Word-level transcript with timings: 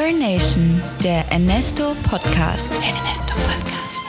Earn 0.00 0.18
Nation, 0.18 0.80
der 1.04 1.30
Ernesto 1.30 1.92
Podcast. 2.08 2.70
Der 2.70 2.88
Ernesto 2.88 3.34
Podcast. 3.34 4.02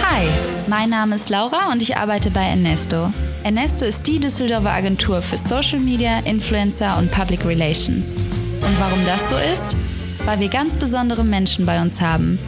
Hi, 0.00 0.28
mein 0.68 0.90
Name 0.90 1.16
ist 1.16 1.28
Laura 1.28 1.72
und 1.72 1.82
ich 1.82 1.96
arbeite 1.96 2.30
bei 2.30 2.44
Ernesto. 2.44 3.10
Ernesto 3.42 3.84
ist 3.84 4.06
die 4.06 4.20
Düsseldorfer 4.20 4.70
Agentur 4.70 5.20
für 5.20 5.36
Social 5.36 5.80
Media, 5.80 6.20
Influencer 6.20 6.98
und 6.98 7.10
Public 7.10 7.44
Relations. 7.44 8.14
Und 8.14 8.78
warum 8.78 9.04
das 9.04 9.28
so 9.28 9.34
ist? 9.52 9.76
Weil 10.24 10.38
wir 10.38 10.48
ganz 10.48 10.76
besondere 10.76 11.24
Menschen 11.24 11.66
bei 11.66 11.82
uns 11.82 12.00
haben. 12.00 12.38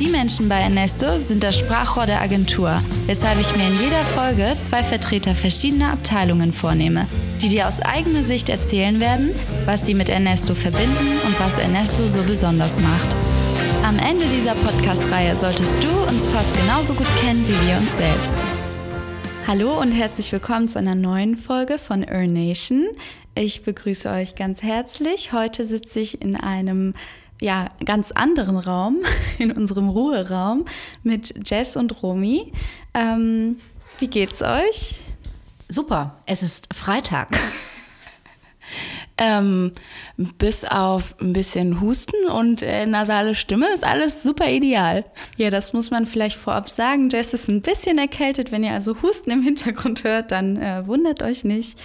Die 0.00 0.08
Menschen 0.08 0.48
bei 0.48 0.60
Ernesto 0.60 1.20
sind 1.20 1.44
das 1.44 1.58
Sprachrohr 1.58 2.06
der 2.06 2.22
Agentur, 2.22 2.80
weshalb 3.04 3.38
ich 3.38 3.54
mir 3.54 3.66
in 3.66 3.80
jeder 3.80 4.04
Folge 4.14 4.56
zwei 4.60 4.82
Vertreter 4.82 5.34
verschiedener 5.34 5.92
Abteilungen 5.92 6.54
vornehme, 6.54 7.06
die 7.42 7.48
dir 7.48 7.68
aus 7.68 7.80
eigener 7.80 8.24
Sicht 8.24 8.48
erzählen 8.48 9.00
werden, 9.00 9.30
was 9.64 9.86
sie 9.86 9.94
mit 9.94 10.08
Ernesto 10.08 10.54
verbinden 10.54 11.18
und 11.24 11.38
was 11.38 11.58
Ernesto 11.58 12.06
so 12.08 12.22
besonders 12.22 12.80
macht. 12.80 13.16
Am 13.84 13.96
Ende 13.98 14.24
dieser 14.26 14.54
Podcast-Reihe 14.54 15.36
solltest 15.36 15.76
du 15.82 15.88
uns 16.12 16.26
fast 16.28 16.52
genauso 16.60 16.94
gut 16.94 17.06
kennen 17.20 17.46
wie 17.46 17.68
wir 17.68 17.76
uns 17.76 17.96
selbst. 17.96 18.44
Hallo 19.46 19.80
und 19.80 19.92
herzlich 19.92 20.32
willkommen 20.32 20.68
zu 20.68 20.78
einer 20.78 20.96
neuen 20.96 21.36
Folge 21.36 21.78
von 21.78 22.02
Earn. 22.02 22.36
Ich 23.36 23.62
begrüße 23.62 24.10
euch 24.10 24.34
ganz 24.34 24.62
herzlich. 24.62 25.32
Heute 25.32 25.64
sitze 25.64 26.00
ich 26.00 26.20
in 26.20 26.34
einem 26.34 26.94
ja, 27.40 27.68
ganz 27.84 28.10
anderen 28.10 28.56
Raum, 28.56 28.96
in 29.38 29.52
unserem 29.52 29.88
Ruheraum 29.88 30.64
mit 31.04 31.48
Jess 31.48 31.76
und 31.76 32.02
Romy. 32.02 32.52
Ähm, 32.94 33.58
wie 34.00 34.08
geht's 34.08 34.42
euch? 34.42 35.00
Super, 35.68 36.22
es 36.24 36.42
ist 36.42 36.74
Freitag. 36.74 37.28
ähm, 39.18 39.72
bis 40.16 40.64
auf 40.64 41.14
ein 41.20 41.32
bisschen 41.32 41.80
Husten 41.80 42.26
und 42.26 42.62
äh, 42.62 42.86
nasale 42.86 43.34
Stimme 43.34 43.68
ist 43.74 43.84
alles 43.84 44.22
super 44.22 44.48
ideal. 44.48 45.04
Ja, 45.36 45.50
das 45.50 45.74
muss 45.74 45.90
man 45.90 46.06
vielleicht 46.06 46.36
vorab 46.36 46.68
sagen. 46.68 47.10
Jess 47.10 47.34
ist 47.34 47.48
ein 47.48 47.60
bisschen 47.60 47.98
erkältet. 47.98 48.50
Wenn 48.50 48.64
ihr 48.64 48.72
also 48.72 49.02
Husten 49.02 49.30
im 49.30 49.42
Hintergrund 49.42 50.04
hört, 50.04 50.32
dann 50.32 50.56
äh, 50.56 50.86
wundert 50.86 51.22
euch 51.22 51.44
nicht. 51.44 51.78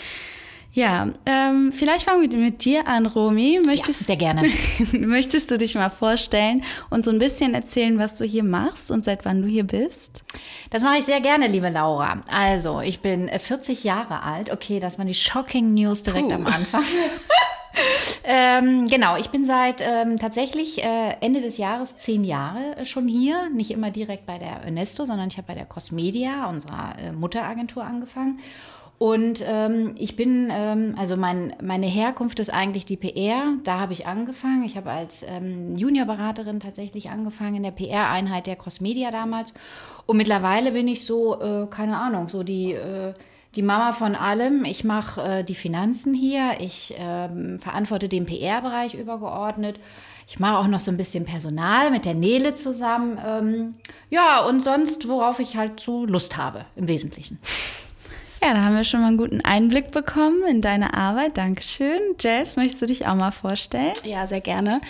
Ja, 0.76 1.08
ähm, 1.28 1.72
vielleicht 1.72 2.06
fangen 2.06 2.32
wir 2.32 2.40
mit 2.40 2.66
dir 2.66 2.88
an, 2.88 3.06
Romy. 3.06 3.62
Möchtest, 3.64 4.02
ja, 4.02 4.06
sehr 4.08 4.16
gerne. 4.16 4.42
möchtest 4.92 5.52
du 5.52 5.58
dich 5.60 5.76
mal 5.76 5.90
vorstellen 5.90 6.64
und 6.90 7.06
so 7.06 7.12
ein 7.12 7.20
bisschen 7.20 7.54
erzählen, 7.54 8.00
was 8.00 8.16
du 8.16 8.26
hier 8.26 8.44
machst 8.44 8.90
und 8.90 9.06
seit 9.06 9.24
wann 9.24 9.44
du 9.44 9.48
hier 9.48 9.66
bist? 9.66 10.24
Das 10.72 10.82
mache 10.82 10.98
ich 10.98 11.06
sehr 11.06 11.22
gerne, 11.22 11.46
liebe 11.46 11.70
Laura. 11.70 12.24
Also, 12.32 12.82
ich 12.82 13.02
bin 13.02 13.30
40 13.30 13.84
Jahre 13.84 14.24
alt. 14.24 14.52
Okay, 14.52 14.80
das 14.80 14.98
waren 14.98 15.06
die 15.06 15.14
shocking 15.14 15.76
News 15.76 16.02
direkt 16.02 16.30
Puh. 16.30 16.36
am 16.36 16.48
Anfang. 16.48 16.84
ähm, 18.24 18.88
genau, 18.88 19.16
ich 19.18 19.30
bin 19.30 19.46
seit 19.46 19.80
ähm, 19.82 20.18
tatsächlich 20.18 20.84
äh, 20.84 21.18
Ende 21.22 21.42
des 21.42 21.60
Jahres 21.60 22.00
zehn 22.00 22.24
Jahre 22.24 22.84
schon 22.84 23.08
hier. 23.08 23.48
Nicht 23.52 23.70
immer 23.70 23.92
direkt 23.92 24.26
bei 24.26 24.40
der 24.40 24.64
Ernesto, 24.64 25.06
sondern 25.06 25.28
ich 25.28 25.38
habe 25.38 25.46
bei 25.46 25.56
der 25.56 25.66
Cosmedia, 25.66 26.48
unserer 26.50 26.96
äh, 26.98 27.12
Mutteragentur, 27.12 27.84
angefangen. 27.84 28.40
Und 29.04 29.44
ähm, 29.46 29.96
ich 29.98 30.16
bin, 30.16 30.48
ähm, 30.50 30.96
also 30.98 31.18
mein, 31.18 31.54
meine 31.62 31.88
Herkunft 31.88 32.40
ist 32.40 32.54
eigentlich 32.54 32.86
die 32.86 32.96
PR. 32.96 33.56
Da 33.66 33.78
habe 33.78 33.92
ich 33.92 34.08
angefangen. 34.08 34.64
Ich 34.64 34.78
habe 34.78 34.92
als 34.92 35.26
ähm, 35.28 35.76
Juniorberaterin 35.76 36.62
tatsächlich 36.62 37.10
angefangen 37.10 37.56
in 37.56 37.64
der 37.64 37.72
PR-Einheit 37.72 38.48
der 38.48 38.56
Crossmedia 38.56 39.12
damals. 39.12 39.54
Und 40.06 40.16
mittlerweile 40.16 40.72
bin 40.72 40.88
ich 40.88 41.04
so, 41.04 41.38
äh, 41.42 41.68
keine 41.70 42.00
Ahnung, 42.00 42.30
so 42.30 42.44
die, 42.44 42.76
äh, 42.76 43.14
die 43.56 43.62
Mama 43.62 43.92
von 43.92 44.16
allem. 44.16 44.64
Ich 44.64 44.86
mache 44.86 45.22
äh, 45.22 45.44
die 45.44 45.56
Finanzen 45.56 46.14
hier. 46.14 46.52
Ich 46.60 46.96
ähm, 46.98 47.60
verantworte 47.60 48.08
den 48.08 48.26
PR-Bereich 48.26 48.94
übergeordnet. 48.94 49.82
Ich 50.30 50.40
mache 50.40 50.60
auch 50.60 50.68
noch 50.68 50.80
so 50.80 50.92
ein 50.92 50.98
bisschen 50.98 51.26
Personal 51.26 51.92
mit 51.92 52.06
der 52.06 52.14
Nele 52.14 52.56
zusammen. 52.56 53.20
Ähm, 53.28 53.74
ja, 54.10 54.46
und 54.46 54.62
sonst, 54.62 55.10
worauf 55.10 55.42
ich 55.42 55.58
halt 55.58 55.82
so 55.82 56.06
Lust 56.06 56.38
habe, 56.38 56.64
im 56.78 56.88
Wesentlichen. 56.88 57.38
Ja, 58.44 58.54
da 58.54 58.64
haben 58.64 58.76
wir 58.76 58.84
schon 58.84 59.00
mal 59.00 59.08
einen 59.08 59.18
guten 59.18 59.40
Einblick 59.40 59.92
bekommen 59.92 60.44
in 60.50 60.62
deine 60.62 60.94
Arbeit. 60.96 61.38
Dankeschön. 61.38 62.00
Jess, 62.20 62.58
möchtest 62.58 62.82
du 62.82 62.86
dich 62.88 63.08
auch 63.08 63.16
mal 63.16 63.32
vorstellen? 63.32 63.94
Ja, 64.04 64.28
sehr 64.28 64.42
gerne. 64.42 64.82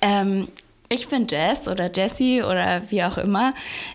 Ähm, 0.00 0.48
ich 0.88 1.08
bin 1.08 1.26
Jess 1.28 1.68
oder 1.68 1.90
Jessie 1.92 2.42
oder 2.42 2.82
wie 2.88 3.02
auch 3.04 3.18
immer. 3.18 3.52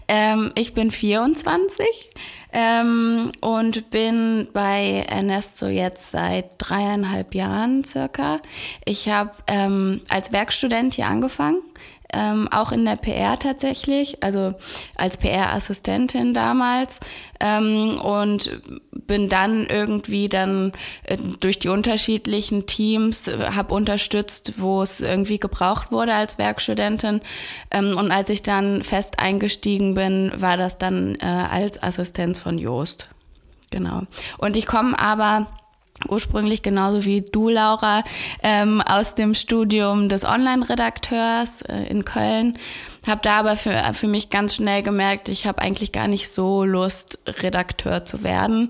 Ähm, 0.07 0.51
ich 0.53 0.75
bin 0.75 0.91
24 0.91 2.11
ähm, 2.53 3.31
und 3.41 3.89
bin 3.89 4.49
bei 4.53 5.03
Ernesto 5.09 5.65
jetzt 5.65 6.11
seit 6.11 6.51
dreieinhalb 6.59 7.33
Jahren 7.33 7.83
circa. 7.83 8.39
Ich 8.85 9.09
habe 9.09 9.31
ähm, 9.47 10.01
als 10.09 10.31
Werkstudent 10.31 10.93
hier 10.93 11.07
angefangen 11.07 11.63
ähm, 12.13 12.47
auch 12.51 12.71
in 12.71 12.85
der 12.85 12.95
PR 12.95 13.37
tatsächlich, 13.37 14.23
also 14.23 14.53
als 14.97 15.17
PR-Assistentin 15.17 16.33
damals 16.33 16.99
ähm, 17.39 17.99
und 17.99 18.61
bin 18.91 19.29
dann 19.29 19.65
irgendwie 19.67 20.29
dann 20.29 20.71
äh, 21.03 21.17
durch 21.39 21.59
die 21.59 21.69
unterschiedlichen 21.69 22.65
Teams, 22.65 23.27
äh, 23.27 23.51
habe 23.55 23.73
unterstützt, 23.73 24.53
wo 24.57 24.81
es 24.81 25.01
irgendwie 25.01 25.39
gebraucht 25.39 25.91
wurde 25.91 26.13
als 26.13 26.37
Werkstudentin 26.37 27.21
ähm, 27.71 27.97
und 27.97 28.11
als 28.11 28.29
ich 28.29 28.43
dann 28.43 28.83
fest 28.83 29.19
eingestiegen 29.19 29.93
bin, 29.93 30.31
war 30.35 30.57
das 30.57 30.77
dann 30.77 31.15
äh, 31.15 31.25
als 31.25 31.81
Assistenz 31.81 32.39
von 32.39 32.57
Joost. 32.57 33.09
Genau. 33.69 34.03
Und 34.37 34.55
ich 34.55 34.65
komme 34.65 34.97
aber 34.97 35.47
ursprünglich 36.07 36.61
genauso 36.61 37.05
wie 37.05 37.21
du, 37.21 37.49
Laura, 37.49 38.03
ähm, 38.43 38.81
aus 38.81 39.15
dem 39.15 39.33
Studium 39.33 40.09
des 40.09 40.25
Online-Redakteurs 40.25 41.61
äh, 41.63 41.87
in 41.89 42.05
Köln. 42.05 42.57
Habe 43.05 43.21
da 43.23 43.37
aber 43.37 43.55
für, 43.55 43.93
für 43.93 44.07
mich 44.07 44.29
ganz 44.29 44.55
schnell 44.55 44.83
gemerkt, 44.83 45.29
ich 45.29 45.47
habe 45.47 45.61
eigentlich 45.61 45.91
gar 45.91 46.07
nicht 46.07 46.29
so 46.29 46.63
Lust, 46.63 47.19
Redakteur 47.41 48.05
zu 48.05 48.23
werden. 48.23 48.69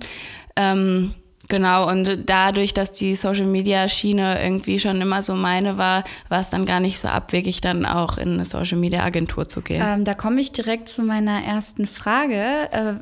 Ähm, 0.55 1.15
Genau, 1.49 1.89
und 1.89 2.23
dadurch, 2.25 2.73
dass 2.73 2.91
die 2.91 3.15
Social 3.15 3.45
Media 3.45 3.87
Schiene 3.87 4.41
irgendwie 4.43 4.79
schon 4.79 4.99
immer 4.99 5.21
so 5.21 5.33
meine 5.33 5.77
war, 5.77 6.03
war 6.27 6.41
es 6.41 6.49
dann 6.49 6.65
gar 6.65 6.79
nicht 6.79 6.99
so 6.99 7.07
abwegig, 7.07 7.61
dann 7.61 7.85
auch 7.85 8.17
in 8.17 8.33
eine 8.33 8.45
Social 8.45 8.77
Media 8.77 9.03
Agentur 9.03 9.47
zu 9.47 9.61
gehen. 9.61 9.81
Ähm, 9.85 10.03
da 10.03 10.13
komme 10.13 10.41
ich 10.41 10.51
direkt 10.51 10.89
zu 10.89 11.03
meiner 11.03 11.43
ersten 11.43 11.87
Frage. 11.87 12.69
Äh, 12.71 12.93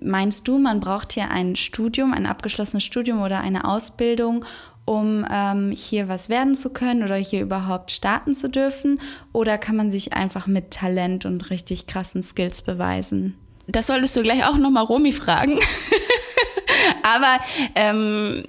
meinst 0.00 0.48
du, 0.48 0.58
man 0.58 0.80
braucht 0.80 1.12
hier 1.12 1.30
ein 1.30 1.54
Studium, 1.54 2.12
ein 2.12 2.26
abgeschlossenes 2.26 2.82
Studium 2.82 3.22
oder 3.22 3.40
eine 3.40 3.64
Ausbildung, 3.64 4.44
um 4.84 5.24
ähm, 5.30 5.70
hier 5.70 6.08
was 6.08 6.28
werden 6.28 6.56
zu 6.56 6.72
können 6.72 7.04
oder 7.04 7.14
hier 7.14 7.40
überhaupt 7.40 7.92
starten 7.92 8.34
zu 8.34 8.48
dürfen? 8.48 9.00
Oder 9.32 9.58
kann 9.58 9.76
man 9.76 9.92
sich 9.92 10.12
einfach 10.12 10.48
mit 10.48 10.72
Talent 10.72 11.24
und 11.24 11.50
richtig 11.50 11.86
krassen 11.86 12.22
Skills 12.24 12.62
beweisen? 12.62 13.36
Das 13.68 13.86
solltest 13.86 14.16
du 14.16 14.22
gleich 14.22 14.44
auch 14.44 14.56
nochmal 14.56 14.84
Romy 14.84 15.12
fragen. 15.12 15.60
Aber 17.02 17.38
ähm, 17.74 18.44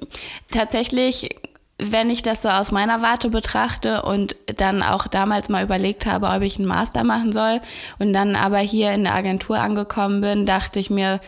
tatsächlich 0.52 1.30
wenn 1.80 2.10
ich 2.10 2.22
das 2.22 2.44
so 2.44 2.50
aus 2.50 2.72
meiner 2.72 3.02
Warte 3.02 3.30
betrachte 3.30 4.04
und 4.04 4.36
dann 4.58 4.84
auch 4.84 5.08
damals 5.08 5.50
mal 5.50 5.64
überlegt 5.64 6.06
habe, 6.06 6.28
ob 6.28 6.42
ich 6.42 6.58
einen 6.58 6.68
Master 6.68 7.04
machen 7.04 7.32
soll 7.32 7.62
und 8.00 8.14
dann 8.14 8.36
aber 8.36 8.60
hier 8.60 8.92
in 8.92 9.04
der 9.04 9.16
Agentur 9.16 9.60
angekommen 9.60 10.22
bin, 10.22 10.46
dachte 10.46 10.80
ich 10.80 10.90
mir, 10.90 11.20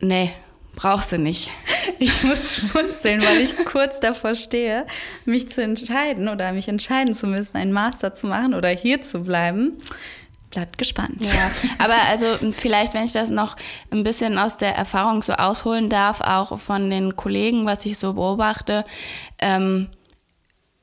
nee, 0.00 0.32
brauchst 0.74 1.12
du 1.12 1.18
nicht. 1.18 1.50
Ich 1.98 2.24
muss 2.24 2.56
schmunzeln, 2.56 3.22
weil 3.22 3.38
ich 3.38 3.56
kurz 3.64 4.00
davor 4.00 4.34
stehe, 4.34 4.86
mich 5.24 5.50
zu 5.50 5.62
entscheiden 5.62 6.28
oder 6.28 6.52
mich 6.52 6.66
entscheiden 6.66 7.14
zu 7.14 7.28
müssen, 7.28 7.56
einen 7.56 7.72
Master 7.72 8.14
zu 8.14 8.26
machen 8.26 8.54
oder 8.54 8.70
hier 8.70 9.02
zu 9.02 9.22
bleiben 9.22 9.78
bleibt 10.52 10.78
gespannt. 10.78 11.16
Ja, 11.20 11.50
aber 11.78 11.96
also 12.08 12.26
vielleicht, 12.52 12.94
wenn 12.94 13.04
ich 13.04 13.12
das 13.12 13.30
noch 13.30 13.56
ein 13.90 14.04
bisschen 14.04 14.38
aus 14.38 14.56
der 14.56 14.76
Erfahrung 14.76 15.22
so 15.22 15.32
ausholen 15.32 15.90
darf, 15.90 16.20
auch 16.20 16.58
von 16.58 16.88
den 16.88 17.16
Kollegen, 17.16 17.66
was 17.66 17.84
ich 17.84 17.98
so 17.98 18.12
beobachte, 18.12 18.84
ähm, 19.40 19.88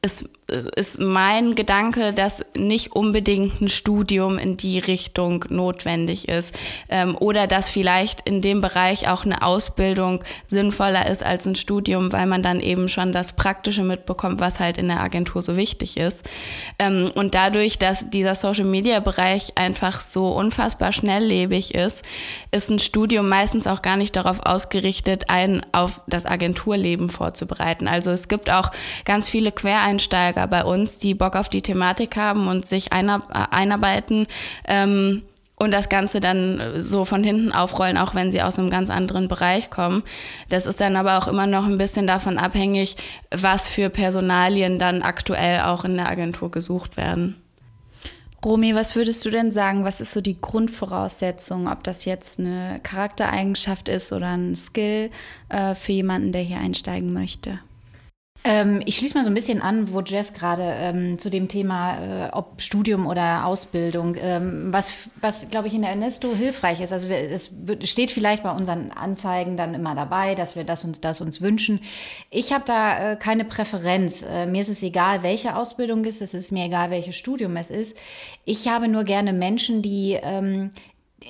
ist 0.02 0.30
ist 0.76 1.00
mein 1.00 1.56
Gedanke, 1.56 2.13
dass 2.13 2.46
nicht 2.56 2.92
unbedingt 2.94 3.62
ein 3.62 3.69
Studium 3.69 4.38
in 4.38 4.57
die 4.57 4.80
Richtung 4.80 5.46
notwendig 5.50 6.28
ist 6.28 6.56
ähm, 6.90 7.16
oder 7.19 7.48
dass 7.48 7.69
vielleicht 7.69 8.22
in 8.28 8.42
dem 8.42 8.62
Bereich 8.62 9.07
auch 9.07 9.25
eine 9.25 9.42
Ausbildung 9.42 10.24
sinnvoller 10.46 11.07
ist 11.07 11.24
als 11.24 11.46
ein 11.46 11.56
Studium, 11.56 12.12
weil 12.12 12.25
man 12.25 12.44
dann 12.44 12.60
eben 12.60 12.90
schon 12.90 13.12
das 13.12 13.34
Praktische 13.34 13.84
mitbekommt, 13.84 14.40
was 14.40 14.60
halt 14.60 14.78
in 14.78 14.88
der 14.88 15.01
Agentur 15.01 15.42
so 15.42 15.56
wichtig 15.56 15.98
ist. 15.98 16.24
Ähm, 16.80 17.12
und 17.16 17.36
dadurch, 17.36 17.78
dass 17.78 18.10
dieser 18.10 18.36
Social-Media-Bereich 18.36 19.54
einfach 19.56 20.00
so 20.00 20.30
unfassbar 20.30 20.92
schnelllebig 20.92 21.75
ist, 21.75 22.04
ist 22.52 22.69
ein 22.69 22.80
Studium 22.80 23.30
meistens 23.30 23.68
auch 23.68 23.81
gar 23.81 23.98
nicht 23.98 24.16
darauf 24.16 24.40
ausgerichtet, 24.40 25.30
einen 25.30 25.66
auf 25.72 26.02
das 26.07 26.25
Agenturleben 26.25 27.10
vorzubereiten. 27.10 27.88
Also 27.88 28.12
es 28.12 28.28
gibt 28.28 28.50
auch 28.50 28.72
ganz 29.06 29.30
viele 29.30 29.52
Quereinsteiger, 29.52 30.38
Einsteiger 30.39 30.47
bei 30.47 30.63
uns, 30.63 31.00
die 31.00 31.13
Bock 31.13 31.36
auf 31.36 31.50
die 31.50 31.62
Thematik 31.62 32.15
haben 32.15 32.47
und 32.47 32.65
sich 32.65 32.91
äh, 32.91 33.18
einarbeiten. 33.51 34.27
Ähm, 34.68 35.24
und 35.62 35.74
das 35.74 35.89
Ganze 35.89 36.21
dann 36.21 36.80
so 36.80 37.03
von 37.03 37.21
hinten 37.21 37.51
aufrollen, 37.51 37.97
auch 37.97 38.15
wenn 38.15 38.31
sie 38.31 38.41
aus 38.41 38.57
einem 38.57 38.69
ganz 38.69 38.89
anderen 38.89 39.27
Bereich 39.27 39.69
kommen. 39.69 40.03
Das 40.47 40.65
ist 40.65 40.80
dann 40.80 40.95
aber 40.95 41.18
auch 41.18 41.27
immer 41.27 41.47
noch 41.47 41.65
ein 41.65 41.77
bisschen 41.77 42.07
davon 42.07 42.38
abhängig, 42.38 42.95
was 43.30 43.68
für 43.68 43.89
Personalien 43.89 44.80
dann 44.80 45.01
aktuell 45.01 45.59
auch 45.63 45.83
in 45.83 45.97
der 45.97 46.07
Agentur 46.07 46.50
gesucht 46.50 46.95
werden. 46.95 47.35
Romy, 48.45 48.74
was 48.74 48.95
würdest 48.95 49.25
du 49.25 49.31
denn 49.31 49.51
sagen? 49.51 49.83
Was 49.83 50.00
ist 50.00 50.13
so 50.13 50.21
die 50.21 50.39
Grundvoraussetzung, 50.39 51.68
ob 51.68 51.83
das 51.83 52.06
jetzt 52.06 52.39
eine 52.39 52.80
Charaktereigenschaft 52.81 53.89
ist 53.89 54.13
oder 54.13 54.30
ein 54.30 54.56
Skill 54.56 55.09
äh, 55.50 55.75
für 55.75 55.92
jemanden, 55.92 56.31
der 56.31 56.42
hier 56.42 56.59
einsteigen 56.59 57.12
möchte? 57.12 57.59
Ähm, 58.45 58.81
ich 58.86 58.95
schließe 58.95 59.18
mal 59.18 59.24
so 59.25 59.30
ein 59.30 59.33
bisschen 59.33 59.62
an, 59.62 59.91
wo 59.91 60.00
Jess 60.00 60.33
gerade 60.33 60.63
ähm, 60.63 61.19
zu 61.19 61.30
dem 61.30 61.50
Thema, 61.50 62.27
äh, 62.27 62.30
ob 62.31 62.62
Studium 62.62 63.06
oder 63.06 63.45
Ausbildung, 63.45 64.15
ähm, 64.18 64.71
was, 64.71 64.94
was 65.19 65.50
glaube 65.50 65.68
ich, 65.68 65.74
in 65.74 65.81
der 65.81 65.91
Ernesto 65.91 66.33
hilfreich 66.33 66.80
ist. 66.80 66.94
Also 66.94 67.09
es 67.09 67.51
steht 67.83 68.12
vielleicht 68.12 68.44
bei 68.44 68.51
unseren 68.51 68.91
Anzeigen 68.91 69.57
dann 69.57 69.74
immer 69.74 69.94
dabei, 69.94 70.36
dass 70.36 70.56
wir 70.56 70.63
das 70.63 70.86
uns, 70.86 71.01
das 71.01 71.19
uns 71.19 71.41
wünschen. 71.41 71.81
Ich 72.30 72.53
habe 72.53 72.63
da 72.65 73.12
äh, 73.12 73.15
keine 73.18 73.44
Präferenz. 73.44 74.24
Äh, 74.24 74.45
mir 74.45 74.62
ist 74.62 74.69
es 74.69 74.83
egal, 74.83 75.21
welche 75.21 75.57
Ausbildung 75.57 76.06
es 76.06 76.21
ist. 76.21 76.33
Es 76.33 76.45
ist 76.45 76.51
mir 76.51 76.65
egal, 76.65 76.92
welches 76.92 77.18
Studium 77.18 77.57
es 77.57 77.69
ist. 77.69 77.97
Ich 78.45 78.69
habe 78.69 78.88
nur 78.88 79.03
gerne 79.03 79.33
Menschen, 79.33 79.81
die 79.81 80.18
ähm, 80.21 80.71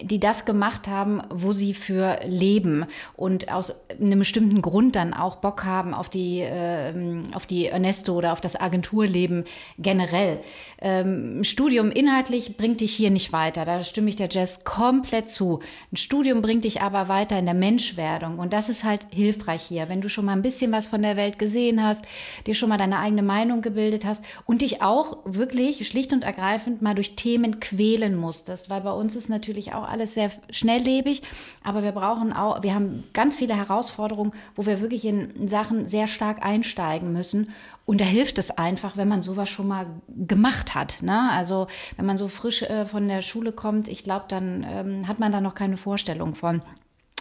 die 0.04 0.20
das 0.20 0.46
gemacht 0.46 0.88
haben, 0.88 1.22
wo 1.30 1.52
sie 1.52 1.74
für 1.74 2.20
leben 2.26 2.86
und 3.16 3.52
aus 3.52 3.74
einem 4.00 4.20
bestimmten 4.20 4.62
Grund 4.62 4.96
dann 4.96 5.14
auch 5.14 5.38
Bock 5.38 5.66
haben 5.66 5.94
auf 5.94 6.10
die, 6.10 6.42
äh, 6.42 6.94
auf 7.34 7.46
die 7.46 7.68
Ernesto 7.68 8.14
oder 8.14 8.34
auf 8.34 8.42
das 8.42 8.60
Agenturleben 8.60 9.46
generell. 9.78 10.40
Ähm, 10.82 11.44
Studium 11.44 11.92
inhaltlich 11.92 12.56
bringt 12.58 12.82
dich 12.82 12.96
hier 12.96 13.10
nicht 13.10 13.34
weiter, 13.34 13.66
da 13.66 13.84
stimme 13.84 14.10
ich 14.10 14.16
der 14.16 14.30
Jazz 14.30 14.64
komplett 14.64 15.30
zu. 15.30 15.60
Ein 15.92 15.98
Studium 15.98 16.42
bringt 16.42 16.64
dich 16.64 16.82
aber 16.82 17.10
weiter 17.10 17.38
in 17.40 17.46
der 17.46 17.56
Menschwerdung 17.56 18.38
und 18.38 18.54
das 18.54 18.70
ist 18.70 18.84
halt 18.84 19.08
hilfreich 19.12 19.64
hier, 19.64 19.90
wenn 19.90 20.02
du 20.02 20.10
schon 20.10 20.26
mal 20.26 20.34
ein 20.34 20.44
bisschen 20.44 20.72
was 20.72 20.88
von 20.88 21.02
der 21.02 21.18
Welt 21.18 21.40
gesehen 21.40 21.84
hast, 21.84 22.06
dir 22.46 22.54
schon 22.54 22.70
mal 22.70 22.78
deine 22.78 23.00
eigene 23.00 23.24
Meinung 23.24 23.62
gebildet 23.62 24.06
hast 24.06 24.24
und 24.46 24.62
dich 24.62 24.82
auch 24.82 25.18
wirklich 25.26 25.88
schlicht 25.88 26.14
und 26.14 26.24
ergreifend 26.24 26.82
mal 26.82 26.96
durch 26.96 27.16
Themen 27.16 27.60
quälen 27.60 28.16
musstest, 28.16 28.70
weil 28.70 28.82
bei 28.82 28.92
uns 28.92 29.16
ist 29.16 29.30
natürlich 29.30 29.74
auch 29.74 29.79
alles 29.84 30.14
sehr 30.14 30.32
schnelllebig, 30.50 31.22
aber 31.64 31.84
wir 31.84 31.92
brauchen 31.92 32.34
auch, 32.34 32.64
wir 32.64 32.74
haben 32.74 33.04
ganz 33.14 33.36
viele 33.36 33.56
Herausforderungen, 33.56 34.34
wo 34.56 34.66
wir 34.66 34.82
wirklich 34.82 35.06
in 35.06 35.48
Sachen 35.48 35.86
sehr 35.86 36.08
stark 36.08 36.44
einsteigen 36.44 37.14
müssen. 37.14 37.54
Und 37.86 38.02
da 38.02 38.06
hilft 38.06 38.38
es 38.38 38.52
einfach, 38.52 38.98
wenn 38.98 39.08
man 39.08 39.24
sowas 39.24 39.50
schon 39.50 39.68
mal 39.68 39.88
gemacht 40.08 40.76
hat. 40.76 41.02
Ne? 41.02 41.30
Also 41.32 41.66
wenn 41.98 42.06
man 42.06 42.18
so 42.18 42.28
frisch 42.28 42.62
äh, 42.62 42.86
von 42.86 43.08
der 43.08 43.24
Schule 43.24 43.52
kommt, 43.52 43.88
ich 43.88 44.04
glaube, 44.04 44.26
dann 44.28 44.64
ähm, 44.70 45.08
hat 45.08 45.20
man 45.20 45.32
da 45.32 45.42
noch 45.42 45.56
keine 45.56 45.76
Vorstellung 45.76 46.36
von. 46.36 46.62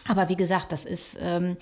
Aber 0.06 0.28
wie 0.28 0.36
gesagt, 0.36 0.72
das 0.72 0.84
ist... 0.84 1.18
Ähm, 1.22 1.56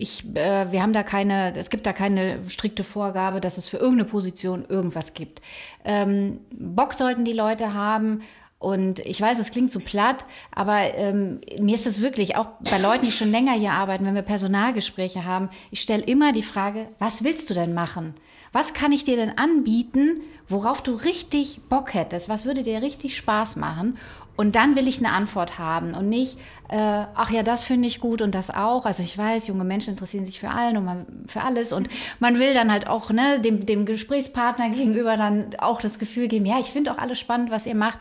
ich, 0.00 0.24
äh, 0.36 0.70
wir 0.70 0.80
haben 0.80 0.92
da 0.92 1.02
keine, 1.02 1.52
es 1.56 1.70
gibt 1.70 1.84
da 1.84 1.92
keine 1.92 2.48
strikte 2.48 2.84
Vorgabe, 2.84 3.40
dass 3.40 3.58
es 3.58 3.68
für 3.68 3.78
irgendeine 3.78 4.08
Position 4.08 4.64
irgendwas 4.68 5.12
gibt. 5.12 5.42
Ähm, 5.84 6.38
Bock 6.52 6.94
sollten 6.94 7.24
die 7.24 7.32
Leute 7.32 7.74
haben 7.74 8.22
und 8.58 8.98
ich 9.00 9.20
weiß, 9.20 9.38
es 9.38 9.52
klingt 9.52 9.70
zu 9.70 9.78
platt, 9.78 10.24
aber 10.52 10.94
ähm, 10.94 11.40
mir 11.60 11.76
ist 11.76 11.86
es 11.86 12.02
wirklich, 12.02 12.36
auch 12.36 12.48
bei 12.70 12.78
Leuten, 12.78 13.06
die 13.06 13.12
schon 13.12 13.30
länger 13.30 13.52
hier 13.52 13.72
arbeiten, 13.72 14.04
wenn 14.04 14.16
wir 14.16 14.22
Personalgespräche 14.22 15.24
haben, 15.24 15.48
ich 15.70 15.80
stelle 15.80 16.02
immer 16.02 16.32
die 16.32 16.42
Frage, 16.42 16.88
was 16.98 17.22
willst 17.22 17.48
du 17.50 17.54
denn 17.54 17.72
machen? 17.72 18.14
Was 18.52 18.74
kann 18.74 18.90
ich 18.92 19.04
dir 19.04 19.16
denn 19.16 19.38
anbieten, 19.38 20.22
worauf 20.48 20.82
du 20.82 20.92
richtig 20.92 21.60
Bock 21.68 21.94
hättest? 21.94 22.28
Was 22.28 22.46
würde 22.46 22.64
dir 22.64 22.82
richtig 22.82 23.16
Spaß 23.16 23.56
machen? 23.56 23.96
Und 24.36 24.54
dann 24.54 24.74
will 24.74 24.88
ich 24.88 24.98
eine 24.98 25.12
Antwort 25.12 25.58
haben 25.58 25.94
und 25.94 26.08
nicht, 26.08 26.38
äh, 26.68 27.04
ach 27.14 27.30
ja, 27.30 27.42
das 27.42 27.64
finde 27.64 27.88
ich 27.88 28.00
gut 28.00 28.22
und 28.22 28.34
das 28.34 28.50
auch. 28.50 28.84
Also 28.84 29.02
ich 29.02 29.16
weiß, 29.16 29.46
junge 29.46 29.64
Menschen 29.64 29.90
interessieren 29.90 30.26
sich 30.26 30.38
für 30.38 30.50
allen 30.50 30.76
und 30.76 30.84
man, 30.84 31.06
für 31.26 31.42
alles 31.42 31.72
und 31.72 31.88
man 32.20 32.38
will 32.38 32.52
dann 32.54 32.70
halt 32.70 32.86
auch 32.86 33.10
ne, 33.10 33.40
dem, 33.40 33.64
dem 33.66 33.86
Gesprächspartner 33.86 34.68
gegenüber 34.74 35.16
dann 35.16 35.50
auch 35.58 35.80
das 35.80 35.98
Gefühl 35.98 36.28
geben, 36.28 36.46
ja, 36.46 36.58
ich 36.58 36.66
finde 36.66 36.92
auch 36.92 36.98
alles 36.98 37.18
spannend, 37.18 37.50
was 37.50 37.66
ihr 37.66 37.74
macht. 37.74 37.98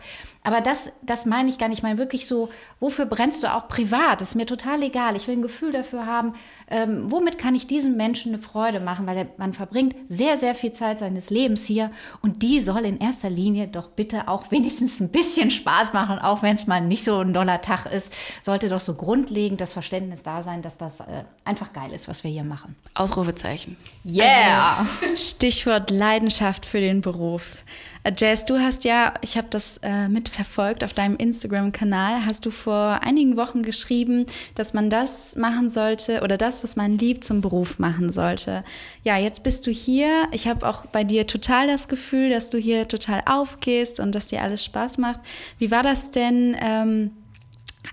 Aber 0.47 0.61
das, 0.61 0.91
das 1.01 1.25
meine 1.25 1.49
ich 1.49 1.57
gar 1.57 1.67
nicht. 1.67 1.79
Ich 1.79 1.83
meine 1.83 1.97
wirklich 1.97 2.25
so, 2.25 2.47
wofür 2.79 3.05
brennst 3.05 3.43
du 3.43 3.53
auch 3.53 3.67
privat? 3.67 4.21
Das 4.21 4.29
ist 4.29 4.35
mir 4.35 4.45
total 4.45 4.81
egal. 4.81 5.17
Ich 5.17 5.27
will 5.27 5.35
ein 5.35 5.41
Gefühl 5.41 5.73
dafür 5.73 6.05
haben, 6.05 6.35
ähm, 6.69 7.11
womit 7.11 7.37
kann 7.37 7.53
ich 7.53 7.67
diesen 7.67 7.97
Menschen 7.97 8.31
eine 8.33 8.41
Freude 8.41 8.79
machen, 8.79 9.05
weil 9.07 9.15
der, 9.15 9.27
man 9.35 9.51
verbringt 9.53 9.93
sehr, 10.07 10.37
sehr 10.37 10.55
viel 10.55 10.71
Zeit 10.71 10.99
seines 10.99 11.29
Lebens 11.31 11.65
hier 11.65 11.91
und 12.21 12.43
die 12.43 12.61
soll 12.61 12.85
in 12.85 12.97
erster 12.97 13.29
Linie 13.29 13.67
doch 13.67 13.89
bitte 13.89 14.29
auch 14.29 14.49
wenigstens 14.49 15.01
ein 15.01 15.11
bisschen 15.11 15.51
Spaß 15.51 15.91
machen, 15.91 16.17
auch 16.17 16.43
wenn 16.43 16.55
es 16.55 16.65
mal 16.65 16.79
nicht 16.79 17.03
so 17.03 17.19
ein 17.19 17.33
doller 17.33 17.59
Tag 17.59 17.85
ist, 17.85 18.13
sollte 18.57 18.69
doch 18.69 18.81
so 18.81 18.95
grundlegend 18.95 19.61
das 19.61 19.73
Verständnis 19.73 20.23
da 20.23 20.41
sein, 20.41 20.63
dass 20.63 20.77
das 20.77 20.99
äh, 21.01 21.23
einfach 21.45 21.73
geil 21.73 21.91
ist, 21.91 22.07
was 22.07 22.23
wir 22.23 22.31
hier 22.31 22.43
machen. 22.43 22.75
Ausrufezeichen. 22.95 23.77
Yeah! 24.03 24.79
Also, 24.79 25.15
Stichwort 25.15 25.91
Leidenschaft 25.91 26.65
für 26.65 26.79
den 26.79 27.01
Beruf. 27.01 27.63
Äh, 28.03 28.13
Jazz, 28.17 28.47
du 28.47 28.57
hast 28.57 28.83
ja, 28.83 29.13
ich 29.21 29.37
habe 29.37 29.45
das 29.51 29.77
äh, 29.83 30.07
mitverfolgt 30.07 30.83
auf 30.83 30.93
deinem 30.93 31.17
Instagram-Kanal, 31.17 32.25
hast 32.25 32.47
du 32.47 32.49
vor 32.49 33.01
einigen 33.03 33.37
Wochen 33.37 33.61
geschrieben, 33.61 34.25
dass 34.55 34.73
man 34.73 34.89
das 34.89 35.35
machen 35.35 35.69
sollte 35.69 36.21
oder 36.21 36.35
das, 36.35 36.63
was 36.63 36.75
man 36.75 36.97
liebt, 36.97 37.25
zum 37.25 37.41
Beruf 37.41 37.77
machen 37.77 38.11
sollte. 38.11 38.63
Ja, 39.03 39.17
jetzt 39.17 39.43
bist 39.43 39.67
du 39.67 39.71
hier. 39.71 40.27
Ich 40.31 40.47
habe 40.47 40.67
auch 40.67 40.87
bei 40.87 41.03
dir 41.03 41.27
total 41.27 41.67
das 41.67 41.87
Gefühl, 41.87 42.31
dass 42.31 42.49
du 42.49 42.57
hier 42.57 42.87
total 42.87 43.21
aufgehst 43.27 43.99
und 43.99 44.15
dass 44.15 44.25
dir 44.25 44.41
alles 44.41 44.65
Spaß 44.65 44.97
macht. 44.97 45.19
Wie 45.59 45.69
war 45.69 45.83
das 45.83 46.09
denn? 46.09 46.57
Ähm, 46.59 47.11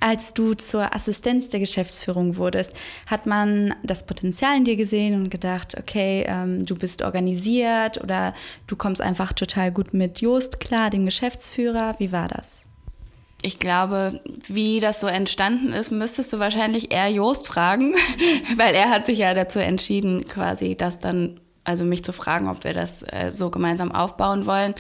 als 0.01 0.35
du 0.35 0.55
zur 0.55 0.95
Assistenz 0.95 1.49
der 1.49 1.61
Geschäftsführung 1.61 2.37
wurdest, 2.37 2.73
hat 3.09 3.27
man 3.27 3.75
das 3.83 4.07
Potenzial 4.07 4.57
in 4.57 4.65
dir 4.65 4.77
gesehen 4.77 5.15
und 5.15 5.31
gedacht, 5.31 5.77
okay, 5.79 6.25
ähm, 6.29 6.67
du 6.67 6.75
bist 6.75 7.03
organisiert 7.03 8.03
oder 8.03 8.35
du 8.67 8.77
kommst 8.77 9.01
einfach 9.01 9.33
total 9.33 9.73
gut 9.73 9.95
mit 9.95 10.21
Jost 10.21 10.61
klar, 10.61 10.91
dem 10.91 11.05
Geschäftsführer. 11.05 11.95
Wie 11.99 12.13
war 12.13 12.29
das? 12.29 12.65
Ich 13.47 13.59
glaube, 13.59 14.23
wie 14.47 14.81
das 14.81 15.01
so 15.01 15.07
entstanden 15.07 15.75
ist, 15.75 15.91
müsstest 15.91 16.33
du 16.33 16.39
wahrscheinlich 16.39 16.93
eher 16.93 17.11
Jost 17.11 17.47
fragen, 17.47 17.95
weil 18.57 18.75
er 18.75 18.89
hat 18.89 19.05
sich 19.05 19.19
ja 19.19 19.35
dazu 19.35 19.59
entschieden, 19.59 20.25
quasi 20.25 20.75
das 20.77 20.99
dann, 20.99 21.41
also 21.63 21.85
mich 21.85 22.03
zu 22.03 22.13
fragen, 22.15 22.49
ob 22.49 22.65
wir 22.65 22.73
das 22.73 23.03
äh, 23.03 23.31
so 23.31 23.51
gemeinsam 23.51 23.93
aufbauen 23.93 24.47
wollen. 24.47 24.75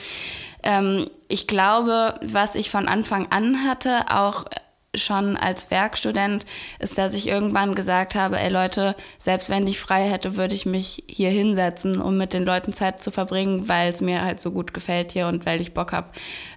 Ähm, 0.62 1.11
ich 1.28 1.46
glaube, 1.46 2.19
was 2.22 2.55
ich 2.55 2.70
von 2.70 2.88
Anfang 2.88 3.26
an 3.31 3.64
hatte, 3.64 4.06
auch 4.08 4.46
schon 4.94 5.37
als 5.37 5.70
Werkstudent 5.70 6.44
ist, 6.79 6.99
dass 6.99 7.14
ich 7.14 7.29
irgendwann 7.29 7.75
gesagt 7.75 8.14
habe, 8.14 8.38
ey 8.38 8.50
Leute, 8.50 8.96
selbst 9.19 9.50
wenn 9.50 9.67
ich 9.67 9.81
frei 9.81 10.08
hätte, 10.08 10.37
würde 10.37 10.55
ich 10.55 10.67
mich 10.67 11.05
hier 11.08 11.31
hinsetzen, 11.31 12.00
um 12.00 12.17
mit 12.17 12.32
den 12.32 12.44
Leuten 12.44 12.73
Zeit 12.73 13.02
zu 13.02 13.11
verbringen, 13.11 13.69
weil 13.69 13.93
es 13.93 14.00
mir 14.00 14.23
halt 14.23 14.41
so 14.41 14.50
gut 14.52 14.75
gefällt 14.75 15.12
hier 15.12 15.26
und 15.26 15.46
weil 15.46 15.61
ich 15.61 15.75
Bock 15.75 15.93
habe, 15.93 16.08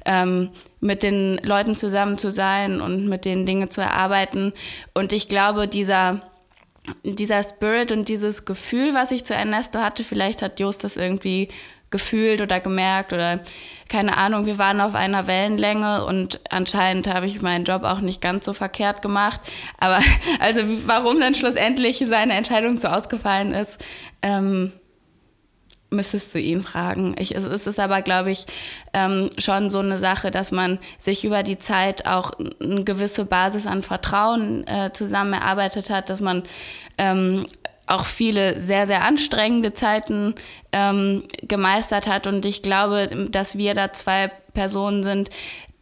ähm, 0.05 0.50
mit 0.79 1.03
den 1.03 1.38
Leuten 1.43 1.75
zusammen 1.75 2.17
zu 2.17 2.31
sein 2.31 2.81
und 2.81 3.07
mit 3.07 3.25
denen 3.25 3.45
Dinge 3.45 3.69
zu 3.69 3.81
erarbeiten. 3.81 4.53
Und 4.93 5.12
ich 5.13 5.27
glaube, 5.27 5.67
dieser 5.67 6.21
dieser 7.03 7.43
Spirit 7.43 7.91
und 7.91 8.07
dieses 8.07 8.45
Gefühl, 8.45 8.93
was 8.93 9.12
ich 9.12 9.25
zu 9.25 9.33
Ernesto 9.33 9.79
hatte, 9.79 10.03
vielleicht 10.03 10.41
hat 10.41 10.59
Jost 10.59 10.83
das 10.83 10.95
irgendwie 10.97 11.50
gefühlt 11.89 12.41
oder 12.41 12.60
gemerkt 12.60 13.13
oder 13.13 13.39
keine 13.89 14.17
Ahnung, 14.17 14.46
wir 14.46 14.58
waren 14.58 14.82
auf 14.82 14.96
einer 14.96 15.27
Wellenlänge 15.27 16.06
und 16.06 16.41
anscheinend 16.50 17.08
habe 17.08 17.25
ich 17.25 17.41
meinen 17.41 17.63
Job 17.63 17.84
auch 17.84 18.01
nicht 18.01 18.22
ganz 18.22 18.46
so 18.46 18.53
verkehrt 18.53 19.01
gemacht. 19.01 19.39
Aber 19.77 20.00
also 20.39 20.62
warum 20.86 21.20
dann 21.20 21.36
schlussendlich 21.36 22.03
seine 22.06 22.34
Entscheidung 22.34 22.77
so 22.77 22.89
ausgefallen 22.89 23.53
ist, 23.53 23.84
ähm, 24.22 24.74
müsstest 25.89 26.36
du 26.36 26.39
ihn 26.39 26.62
fragen. 26.62 27.15
Ich, 27.17 27.34
es 27.34 27.46
ist 27.46 27.79
aber, 27.79 28.01
glaube 28.01 28.32
ich, 28.32 28.46
ähm, 28.94 29.29
schon 29.38 29.70
so 29.70 29.79
eine 29.79 29.98
Sache, 29.98 30.32
dass 30.32 30.51
man 30.51 30.79
sich 30.98 31.24
über 31.24 31.44
die 31.44 31.60
Zeit 31.60 32.06
auch 32.06 32.34
eine 32.60 32.84
gewisse 32.84 33.25
Basis 33.25 33.65
an 33.65 33.84
Vertrauen 33.84 34.67
äh, 34.67 34.91
zusammen 34.91 35.34
erarbeitet 35.34 35.89
hat, 35.89 36.10
dass 36.10 36.20
man 36.20 36.44
ähm, 36.98 37.46
auch 37.88 38.06
viele 38.06 38.60
sehr, 38.60 38.86
sehr 38.86 39.03
anstrengende 39.03 39.74
Zeiten 39.74 40.36
ähm, 40.74 41.24
gemeistert 41.41 42.08
hat. 42.08 42.27
Und 42.27 42.46
ich 42.46 42.62
glaube, 42.62 43.27
dass 43.29 43.58
wir 43.58 43.74
da 43.74 43.94
zwei 43.94 44.29
Personen 44.53 45.03
sind, 45.03 45.29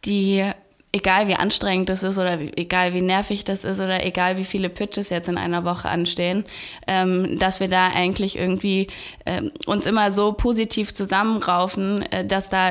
die, 0.04 0.44
egal 0.92 1.26
wie 1.26 1.34
anstrengend 1.34 1.88
das 1.88 2.04
ist 2.04 2.16
oder 2.16 2.38
egal 2.56 2.94
wie 2.94 3.02
nervig 3.02 3.44
das 3.44 3.64
ist 3.64 3.80
oder 3.80 4.04
egal 4.06 4.38
wie 4.38 4.44
viele 4.44 4.68
Pitches 4.68 5.10
jetzt 5.10 5.28
in 5.28 5.36
einer 5.36 5.64
Woche 5.64 5.88
anstehen, 5.88 6.44
ähm, 6.86 7.38
dass 7.38 7.58
wir 7.58 7.68
da 7.68 7.88
eigentlich 7.88 8.38
irgendwie 8.38 8.86
ähm, 9.26 9.50
uns 9.66 9.84
immer 9.84 10.12
so 10.12 10.32
positiv 10.32 10.94
zusammenraufen, 10.94 12.02
äh, 12.12 12.24
dass 12.24 12.48
da 12.48 12.70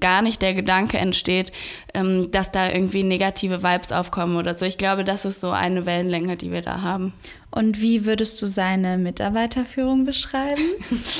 gar 0.00 0.22
nicht 0.22 0.42
der 0.42 0.54
Gedanke 0.54 0.98
entsteht, 0.98 1.52
ähm, 1.94 2.30
dass 2.30 2.50
da 2.50 2.70
irgendwie 2.70 3.04
negative 3.04 3.62
Vibes 3.62 3.92
aufkommen 3.92 4.36
oder 4.36 4.54
so. 4.54 4.64
Ich 4.64 4.78
glaube, 4.78 5.04
das 5.04 5.24
ist 5.24 5.40
so 5.40 5.50
eine 5.50 5.84
Wellenlänge, 5.84 6.36
die 6.36 6.50
wir 6.50 6.62
da 6.62 6.80
haben. 6.80 7.12
Und 7.50 7.80
wie 7.82 8.06
würdest 8.06 8.40
du 8.40 8.46
seine 8.46 8.96
Mitarbeiterführung 8.96 10.04
beschreiben? 10.04 10.62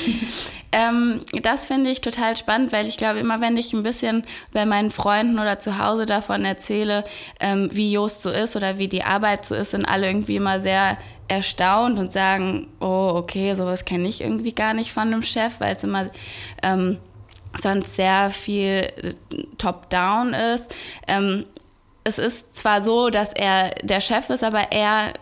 ähm, 0.71 1.21
das 1.43 1.65
finde 1.65 1.91
ich 1.91 2.01
total 2.01 2.35
spannend, 2.35 2.71
weil 2.71 2.87
ich 2.87 2.97
glaube, 2.97 3.19
immer 3.19 3.39
wenn 3.39 3.55
ich 3.55 3.71
ein 3.73 3.83
bisschen 3.83 4.23
bei 4.51 4.65
meinen 4.65 4.89
Freunden 4.89 5.37
oder 5.37 5.59
zu 5.59 5.77
Hause 5.77 6.07
davon 6.07 6.43
erzähle, 6.43 7.03
ähm, 7.39 7.69
wie 7.71 7.91
Jost 7.91 8.23
so 8.23 8.31
ist 8.31 8.55
oder 8.55 8.79
wie 8.79 8.87
die 8.87 9.03
Arbeit 9.03 9.45
so 9.45 9.53
ist, 9.53 9.71
sind 9.71 9.85
alle 9.85 10.07
irgendwie 10.07 10.37
immer 10.37 10.59
sehr 10.59 10.97
erstaunt 11.27 11.99
und 11.99 12.11
sagen, 12.11 12.67
oh, 12.79 13.11
okay, 13.15 13.53
sowas 13.53 13.85
kenne 13.85 14.07
ich 14.07 14.21
irgendwie 14.21 14.53
gar 14.53 14.73
nicht 14.73 14.91
von 14.91 15.03
einem 15.03 15.23
Chef, 15.23 15.59
weil 15.59 15.75
es 15.75 15.83
immer 15.83 16.09
ähm, 16.63 16.97
sonst 17.59 17.95
sehr 17.95 18.31
viel 18.31 18.87
äh, 18.97 19.13
top-down 19.57 20.33
ist. 20.33 20.75
Ähm, 21.07 21.45
es 22.03 22.19
ist 22.19 22.55
zwar 22.55 22.81
so, 22.81 23.09
dass 23.09 23.33
er 23.33 23.69
der 23.81 24.01
Chef 24.01 24.29
ist, 24.29 24.43
aber 24.43 24.71
er 24.71 25.13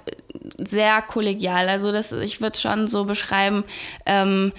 sehr 0.58 1.02
kollegial. 1.02 1.70
Also 1.70 1.92
das, 1.92 2.12
ich 2.12 2.42
würde 2.42 2.54
es 2.54 2.62
schon 2.62 2.88
so 2.88 3.06
beschreiben, 3.06 3.64
ähm, 4.06 4.52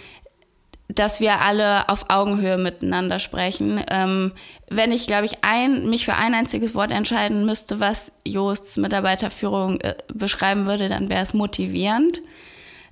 dass 0.89 1.21
wir 1.21 1.41
alle 1.41 1.89
auf 1.89 2.11
Augenhöhe 2.11 2.59
miteinander 2.59 3.19
sprechen. 3.19 3.83
Ähm, 3.91 4.33
wenn 4.69 4.93
ich, 4.93 5.07
glaube 5.07 5.27
ich, 5.27 5.39
ein, 5.43 5.89
mich 5.89 6.05
für 6.05 6.15
ein 6.15 6.35
einziges 6.35 6.75
Wort 6.75 6.91
entscheiden 6.91 7.47
müsste, 7.47 7.81
was 7.81 8.13
Joosts 8.27 8.77
Mitarbeiterführung 8.77 9.81
äh, 9.81 9.95
beschreiben 10.13 10.67
würde, 10.67 10.89
dann 10.89 11.09
wäre 11.09 11.23
es 11.23 11.35
motivierend. 11.35 12.21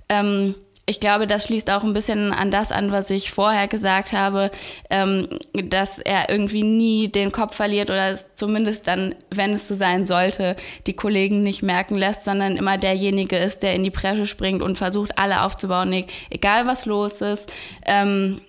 Ähm, 0.09 0.55
ich 0.85 0.99
glaube, 0.99 1.27
das 1.27 1.45
schließt 1.45 1.69
auch 1.69 1.83
ein 1.83 1.93
bisschen 1.93 2.33
an 2.33 2.51
das 2.51 2.71
an, 2.71 2.91
was 2.91 3.09
ich 3.09 3.31
vorher 3.31 3.67
gesagt 3.67 4.13
habe, 4.13 4.51
ähm, 4.89 5.27
dass 5.53 5.99
er 5.99 6.29
irgendwie 6.29 6.63
nie 6.63 7.07
den 7.07 7.31
Kopf 7.31 7.55
verliert 7.55 7.89
oder 7.89 8.17
zumindest 8.35 8.87
dann, 8.87 9.15
wenn 9.29 9.53
es 9.53 9.67
so 9.67 9.75
sein 9.75 10.05
sollte, 10.05 10.55
die 10.87 10.95
Kollegen 10.95 11.43
nicht 11.43 11.61
merken 11.61 11.95
lässt, 11.95 12.25
sondern 12.25 12.57
immer 12.57 12.77
derjenige 12.77 13.37
ist, 13.37 13.63
der 13.63 13.75
in 13.75 13.83
die 13.83 13.89
Bresche 13.91 14.25
springt 14.25 14.61
und 14.61 14.77
versucht, 14.77 15.17
alle 15.17 15.43
aufzubauen, 15.43 16.05
egal 16.29 16.65
was 16.65 16.85
los 16.85 17.21
ist. 17.21 17.51
Ähm, 17.85 18.41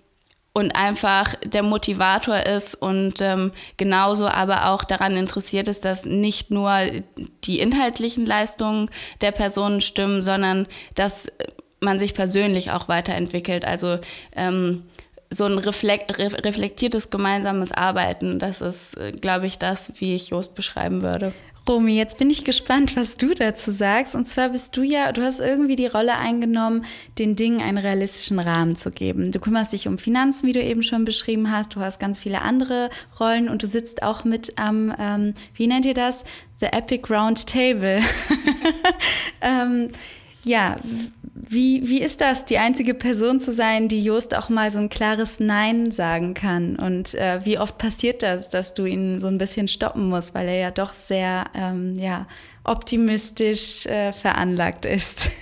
und 0.55 0.77
einfach 0.77 1.35
der 1.45 1.63
Motivator 1.63 2.41
ist 2.41 2.75
und 2.75 3.23
ähm, 3.23 3.53
genauso 3.79 4.27
aber 4.27 4.69
auch 4.69 4.85
daran 4.85 5.17
interessiert 5.17 5.67
ist, 5.69 5.85
dass 5.85 6.05
nicht 6.05 6.51
nur 6.51 6.79
die 7.45 7.59
inhaltlichen 7.59 8.27
Leistungen 8.27 8.91
der 9.23 9.33
Personen 9.33 9.81
stimmen, 9.81 10.21
sondern 10.21 10.69
dass 10.95 11.29
man 11.83 11.99
sich 11.99 12.15
persönlich 12.15 12.71
auch 12.71 12.89
weiterentwickelt. 12.89 13.65
Also 13.65 13.99
ähm, 14.35 14.83
so 15.31 15.45
ein 15.45 15.59
reflekt, 15.59 16.19
reflektiertes 16.19 17.11
gemeinsames 17.11 17.73
Arbeiten, 17.73 18.39
das 18.39 18.61
ist, 18.61 18.97
äh, 18.99 19.13
glaube 19.13 19.47
ich, 19.47 19.59
das, 19.59 19.95
wie 19.99 20.15
ich 20.15 20.29
Jost 20.29 20.55
beschreiben 20.55 21.03
würde. 21.03 21.33
Romy, 21.69 21.97
jetzt 21.97 22.19
bin 22.19 22.29
ich 22.29 22.45
gespannt, 22.45 22.97
was 22.97 23.15
du 23.15 23.35
dazu 23.35 23.71
sagst. 23.71 24.17
Und 24.17 24.27
zwar 24.29 24.49
bist 24.49 24.77
du 24.77 24.83
ja, 24.83 25.13
du 25.13 25.23
hast 25.23 25.39
irgendwie 25.39 25.77
die 25.77 25.87
Rolle 25.87 26.17
eingenommen, 26.17 26.85
den 27.19 27.37
Dingen 27.37 27.61
einen 27.61 27.79
realistischen 27.79 28.41
Rahmen 28.41 28.75
zu 28.75 28.91
geben. 28.91 29.31
Du 29.31 29.39
kümmerst 29.39 29.73
dich 29.73 29.87
um 29.87 29.97
Finanzen, 29.97 30.49
wie 30.49 30.53
du 30.53 30.63
eben 30.63 30.83
schon 30.83 31.05
beschrieben 31.05 31.53
hast. 31.53 31.77
Du 31.77 31.81
hast 31.81 32.01
ganz 32.01 32.19
viele 32.19 32.43
andere 32.43 32.91
Rollen 33.21 33.49
und 33.49 33.63
du 33.63 33.69
sitzt 33.69 34.03
auch 34.03 34.25
mit 34.25 34.59
am, 34.59 34.93
ähm, 34.99 35.35
wie 35.55 35.69
nennt 35.69 35.87
ihr 35.87 35.95
das? 35.95 36.25
The 36.61 36.67
Epic 36.67 37.13
Round 37.13 37.47
Table. 37.47 38.01
ähm, 39.41 39.91
ja, 40.45 40.77
wie, 41.53 41.89
wie 41.89 42.01
ist 42.01 42.21
das, 42.21 42.45
die 42.45 42.59
einzige 42.59 42.95
Person 42.95 43.41
zu 43.41 43.53
sein, 43.53 43.89
die 43.89 44.03
Jost 44.03 44.35
auch 44.35 44.49
mal 44.49 44.71
so 44.71 44.79
ein 44.79 44.89
klares 44.89 45.39
Nein 45.39 45.91
sagen 45.91 46.35
kann? 46.35 46.77
Und 46.77 47.15
äh, 47.15 47.45
wie 47.45 47.59
oft 47.59 47.79
passiert 47.79 48.23
das, 48.23 48.49
dass 48.49 48.75
du 48.75 48.85
ihn 48.87 49.21
so 49.21 49.29
ein 49.29 49.39
bisschen 49.39 49.69
stoppen 49.69 50.09
musst, 50.09 50.35
weil 50.35 50.49
er 50.49 50.57
ja 50.57 50.71
doch 50.71 50.95
sehr 50.95 51.47
ähm, 51.55 51.97
ja, 51.99 52.27
optimistisch 52.65 53.87
äh, 53.87 54.13
veranlagt 54.13 54.87
ist? 54.87 55.31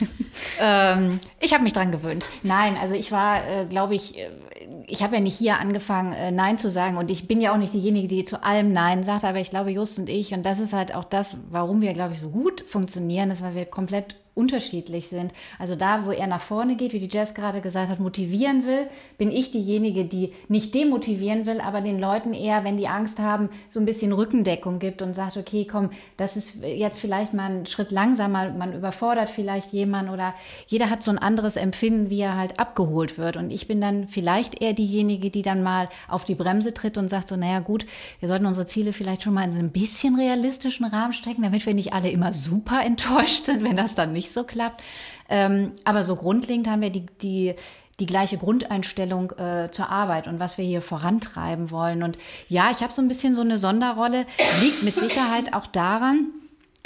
Ähm, 0.59 1.21
ich 1.39 1.53
habe 1.53 1.65
mich 1.65 1.73
dran 1.73 1.93
gewöhnt. 1.93 2.25
Nein, 2.43 2.77
also 2.81 2.95
ich 2.95 3.13
war, 3.13 3.47
äh, 3.47 3.67
glaube 3.67 3.95
ich, 3.95 4.17
äh, 4.19 4.31
ich 4.87 5.03
habe 5.03 5.17
ja 5.17 5.21
nicht 5.21 5.37
hier 5.37 5.59
angefangen, 5.59 6.13
äh, 6.13 6.31
Nein 6.31 6.57
zu 6.57 6.71
sagen. 6.71 6.97
Und 6.97 7.11
ich 7.11 7.29
bin 7.29 7.41
ja 7.41 7.53
auch 7.53 7.59
nicht 7.59 7.75
diejenige, 7.75 8.09
die 8.09 8.25
zu 8.25 8.43
allem 8.43 8.73
Nein 8.73 9.03
sagt. 9.03 9.25
Aber 9.25 9.39
ich 9.39 9.51
glaube, 9.51 9.71
Just 9.71 9.99
und 9.99 10.09
ich, 10.09 10.33
und 10.33 10.45
das 10.45 10.59
ist 10.59 10.73
halt 10.73 10.95
auch 10.95 11.05
das, 11.05 11.37
warum 11.51 11.81
wir, 11.81 11.93
glaube 11.93 12.15
ich, 12.15 12.21
so 12.21 12.31
gut 12.31 12.63
funktionieren, 12.63 13.31
ist, 13.31 13.43
weil 13.43 13.55
wir 13.55 13.67
komplett 13.67 14.17
unterschiedlich 14.35 15.09
sind. 15.09 15.33
Also 15.59 15.77
da, 15.77 16.07
wo 16.07 16.11
er 16.13 16.27
nach 16.27 16.41
vorne 16.41 16.77
geht, 16.77 16.93
wie 16.93 16.99
die 16.99 17.15
Jess 17.15 17.35
gerade 17.35 17.61
gesagt 17.61 17.91
hat, 17.91 18.01
motivieren 18.01 18.65
will, 18.65 18.87
bin 19.19 19.31
ich 19.31 19.51
diejenige, 19.51 20.05
die 20.05 20.33
nicht 20.49 20.75
demotivieren 20.75 21.47
will, 21.47 21.61
aber 21.61 21.81
den 21.81 21.99
Leuten 21.99 22.33
eher, 22.33 22.65
wenn 22.65 22.77
die 22.77 22.89
Angst 22.89 23.19
haben, 23.19 23.49
so 23.71 23.81
ein 23.81 23.87
bisschen 23.87 24.13
Rückendeckung 24.13 24.79
gibt 24.79 25.03
und 25.03 25.15
sagt, 25.15 25.37
okay, 25.37 25.67
komm, 25.71 25.91
das 26.17 26.37
ist 26.37 26.63
jetzt 26.63 27.01
vielleicht 27.01 27.35
mal 27.35 27.51
ein 27.51 27.67
Schritt 27.67 27.91
langsamer, 27.91 28.51
man 28.51 28.73
überfordert 28.73 29.29
vielleicht 29.29 29.73
jemanden 29.73 30.13
oder 30.13 30.35
jeder 30.67 30.91
hat 30.91 31.03
so 31.03 31.11
ein 31.11 31.19
anderes 31.19 31.57
Empfinden, 31.57 32.09
wie 32.09 32.21
er 32.21 32.37
halt 32.37 32.59
abgeholt 32.59 33.19
wird. 33.19 33.37
Und 33.37 33.51
ich 33.51 33.67
bin 33.67 33.81
dann 33.81 34.09
vielleicht 34.09 34.63
eher 34.63 34.73
diejenige, 34.73 35.31
die 35.31 35.43
dann 35.43 35.63
mal 35.63 35.89
auf 36.09 36.25
die 36.25 36.35
Bremse 36.35 36.73
tritt 36.73 36.97
und 36.97 37.11
sagt 37.11 37.29
so, 37.29 37.37
naja 37.37 37.61
gut, 37.61 37.85
wir 38.21 38.29
sollten 38.29 38.47
unsere 38.47 38.67
Ziele 38.67 38.93
vielleicht 38.93 39.23
schon 39.23 39.35
mal 39.35 39.45
in 39.45 39.53
so 39.53 39.59
ein 39.59 39.71
bisschen 39.71 40.15
realistischen 40.15 40.87
Rahmen 40.87 41.13
stecken, 41.13 41.43
damit 41.43 41.67
wir 41.67 41.75
nicht 41.75 41.93
alle 41.93 42.11
immer 42.11 42.33
super 42.33 42.83
enttäuscht 42.85 43.47
sind, 43.47 43.65
wenn 43.65 43.77
das 43.77 43.95
dann 43.95 44.13
nicht 44.13 44.20
nicht 44.21 44.31
so 44.31 44.45
klappt. 44.45 44.83
Ähm, 45.31 45.73
aber 45.85 46.05
so 46.05 46.17
grundlegend 46.17 46.69
haben 46.69 46.83
wir 46.83 46.91
die, 46.91 47.07
die, 47.23 47.55
die 47.99 48.07
gleiche 48.07 48.37
Grundeinstellung 48.37 49.33
äh, 49.33 49.71
zur 49.71 49.89
Arbeit 49.89 50.29
und 50.29 50.39
was 50.39 50.59
wir 50.59 50.65
hier 50.65 50.83
vorantreiben 50.83 51.71
wollen. 51.71 52.03
Und 52.03 52.19
ja, 52.49 52.71
ich 52.71 52.83
habe 52.83 52.93
so 52.93 53.01
ein 53.01 53.09
bisschen 53.09 53.35
so 53.35 53.41
eine 53.41 53.59
Sonderrolle, 53.59 54.27
liegt 54.61 54.83
mit 54.83 54.97
Sicherheit 54.97 55.55
auch 55.55 55.67
daran, 55.67 56.27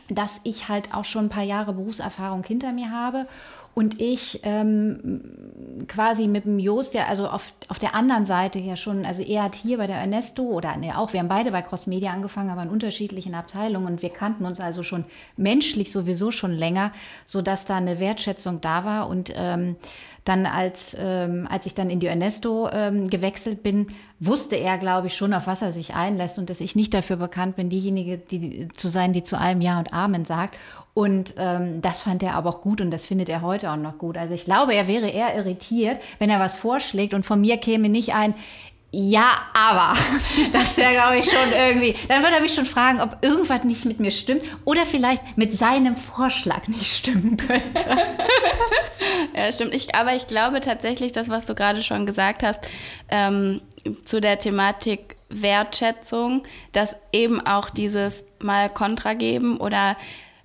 dass 0.08 0.40
ich 0.44 0.68
halt 0.68 0.94
auch 0.94 1.04
schon 1.04 1.26
ein 1.26 1.30
paar 1.30 1.42
Jahre 1.42 1.72
Berufserfahrung 1.72 2.44
hinter 2.44 2.72
mir 2.72 2.92
habe 2.92 3.26
und 3.74 4.00
ich 4.00 4.40
ähm, 4.44 5.86
quasi 5.88 6.28
mit 6.28 6.44
dem 6.44 6.60
Jost, 6.60 6.94
ja, 6.94 7.06
also 7.06 7.26
auf, 7.26 7.52
auf 7.68 7.80
der 7.80 7.94
anderen 7.94 8.24
Seite 8.24 8.60
ja 8.60 8.76
schon, 8.76 9.04
also 9.04 9.22
er 9.22 9.42
hat 9.42 9.56
hier 9.56 9.78
bei 9.78 9.88
der 9.88 9.96
Ernesto 9.96 10.44
oder 10.44 10.76
ne, 10.76 10.96
auch, 10.96 11.12
wir 11.12 11.20
haben 11.20 11.28
beide 11.28 11.50
bei 11.50 11.60
Cross 11.60 11.88
Media 11.88 12.12
angefangen, 12.12 12.50
aber 12.50 12.62
in 12.62 12.68
unterschiedlichen 12.68 13.34
Abteilungen 13.34 13.86
und 13.86 14.02
wir 14.02 14.10
kannten 14.10 14.44
uns 14.44 14.60
also 14.60 14.84
schon 14.84 15.04
menschlich 15.36 15.90
sowieso 15.90 16.30
schon 16.30 16.52
länger, 16.52 16.92
sodass 17.24 17.64
da 17.64 17.76
eine 17.76 17.98
Wertschätzung 17.98 18.60
da 18.60 18.84
war 18.84 19.08
und 19.08 19.32
ähm, 19.34 19.74
dann 20.24 20.46
als, 20.46 20.96
ähm, 20.98 21.46
als 21.50 21.66
ich 21.66 21.74
dann 21.74 21.90
in 21.90 22.00
die 22.00 22.06
Ernesto 22.06 22.70
ähm, 22.72 23.10
gewechselt 23.10 23.62
bin, 23.62 23.88
wusste 24.20 24.56
er, 24.56 24.78
glaube 24.78 25.08
ich, 25.08 25.16
schon, 25.16 25.34
auf 25.34 25.46
was 25.46 25.60
er 25.60 25.72
sich 25.72 25.94
einlässt 25.94 26.38
und 26.38 26.48
dass 26.48 26.60
ich 26.60 26.76
nicht 26.76 26.94
dafür 26.94 27.16
bekannt 27.16 27.56
bin, 27.56 27.68
diejenige 27.68 28.18
die, 28.18 28.68
zu 28.68 28.88
sein, 28.88 29.12
die 29.12 29.22
zu 29.22 29.38
allem 29.38 29.60
Ja 29.60 29.78
und 29.78 29.92
Amen 29.92 30.24
sagt. 30.24 30.56
Und 30.94 31.34
ähm, 31.38 31.82
das 31.82 32.00
fand 32.00 32.22
er 32.22 32.34
aber 32.34 32.50
auch 32.50 32.60
gut 32.60 32.80
und 32.80 32.92
das 32.92 33.04
findet 33.04 33.28
er 33.28 33.42
heute 33.42 33.70
auch 33.70 33.76
noch 33.76 33.98
gut. 33.98 34.16
Also 34.16 34.32
ich 34.32 34.44
glaube, 34.44 34.74
er 34.74 34.86
wäre 34.86 35.08
eher 35.08 35.34
irritiert, 35.34 36.00
wenn 36.20 36.30
er 36.30 36.38
was 36.38 36.54
vorschlägt 36.54 37.14
und 37.14 37.26
von 37.26 37.40
mir 37.40 37.56
käme 37.56 37.88
nicht 37.88 38.14
ein, 38.14 38.34
ja, 38.96 39.38
aber. 39.52 39.98
Das 40.52 40.76
wäre, 40.76 40.92
glaube 40.92 41.18
ich, 41.18 41.24
schon 41.24 41.52
irgendwie. 41.52 41.94
Dann 42.08 42.22
würde 42.22 42.36
er 42.36 42.40
mich 42.40 42.54
schon 42.54 42.66
fragen, 42.66 43.00
ob 43.00 43.18
irgendwas 43.22 43.64
nicht 43.64 43.84
mit 43.86 43.98
mir 43.98 44.12
stimmt 44.12 44.42
oder 44.64 44.86
vielleicht 44.86 45.36
mit 45.36 45.52
seinem 45.52 45.96
Vorschlag 45.96 46.68
nicht 46.68 46.96
stimmen 46.96 47.36
könnte. 47.36 47.96
ja, 49.36 49.50
stimmt. 49.50 49.74
Ich, 49.74 49.94
aber 49.96 50.14
ich 50.14 50.28
glaube 50.28 50.60
tatsächlich, 50.60 51.10
das, 51.10 51.28
was 51.28 51.46
du 51.46 51.56
gerade 51.56 51.82
schon 51.82 52.06
gesagt 52.06 52.44
hast, 52.44 52.68
ähm, 53.08 53.62
zu 54.04 54.20
der 54.20 54.38
Thematik 54.38 55.16
Wertschätzung, 55.28 56.44
dass 56.72 56.96
eben 57.12 57.44
auch 57.44 57.70
dieses 57.70 58.24
mal 58.38 58.68
Kontra 58.68 59.14
geben 59.14 59.56
oder 59.56 59.96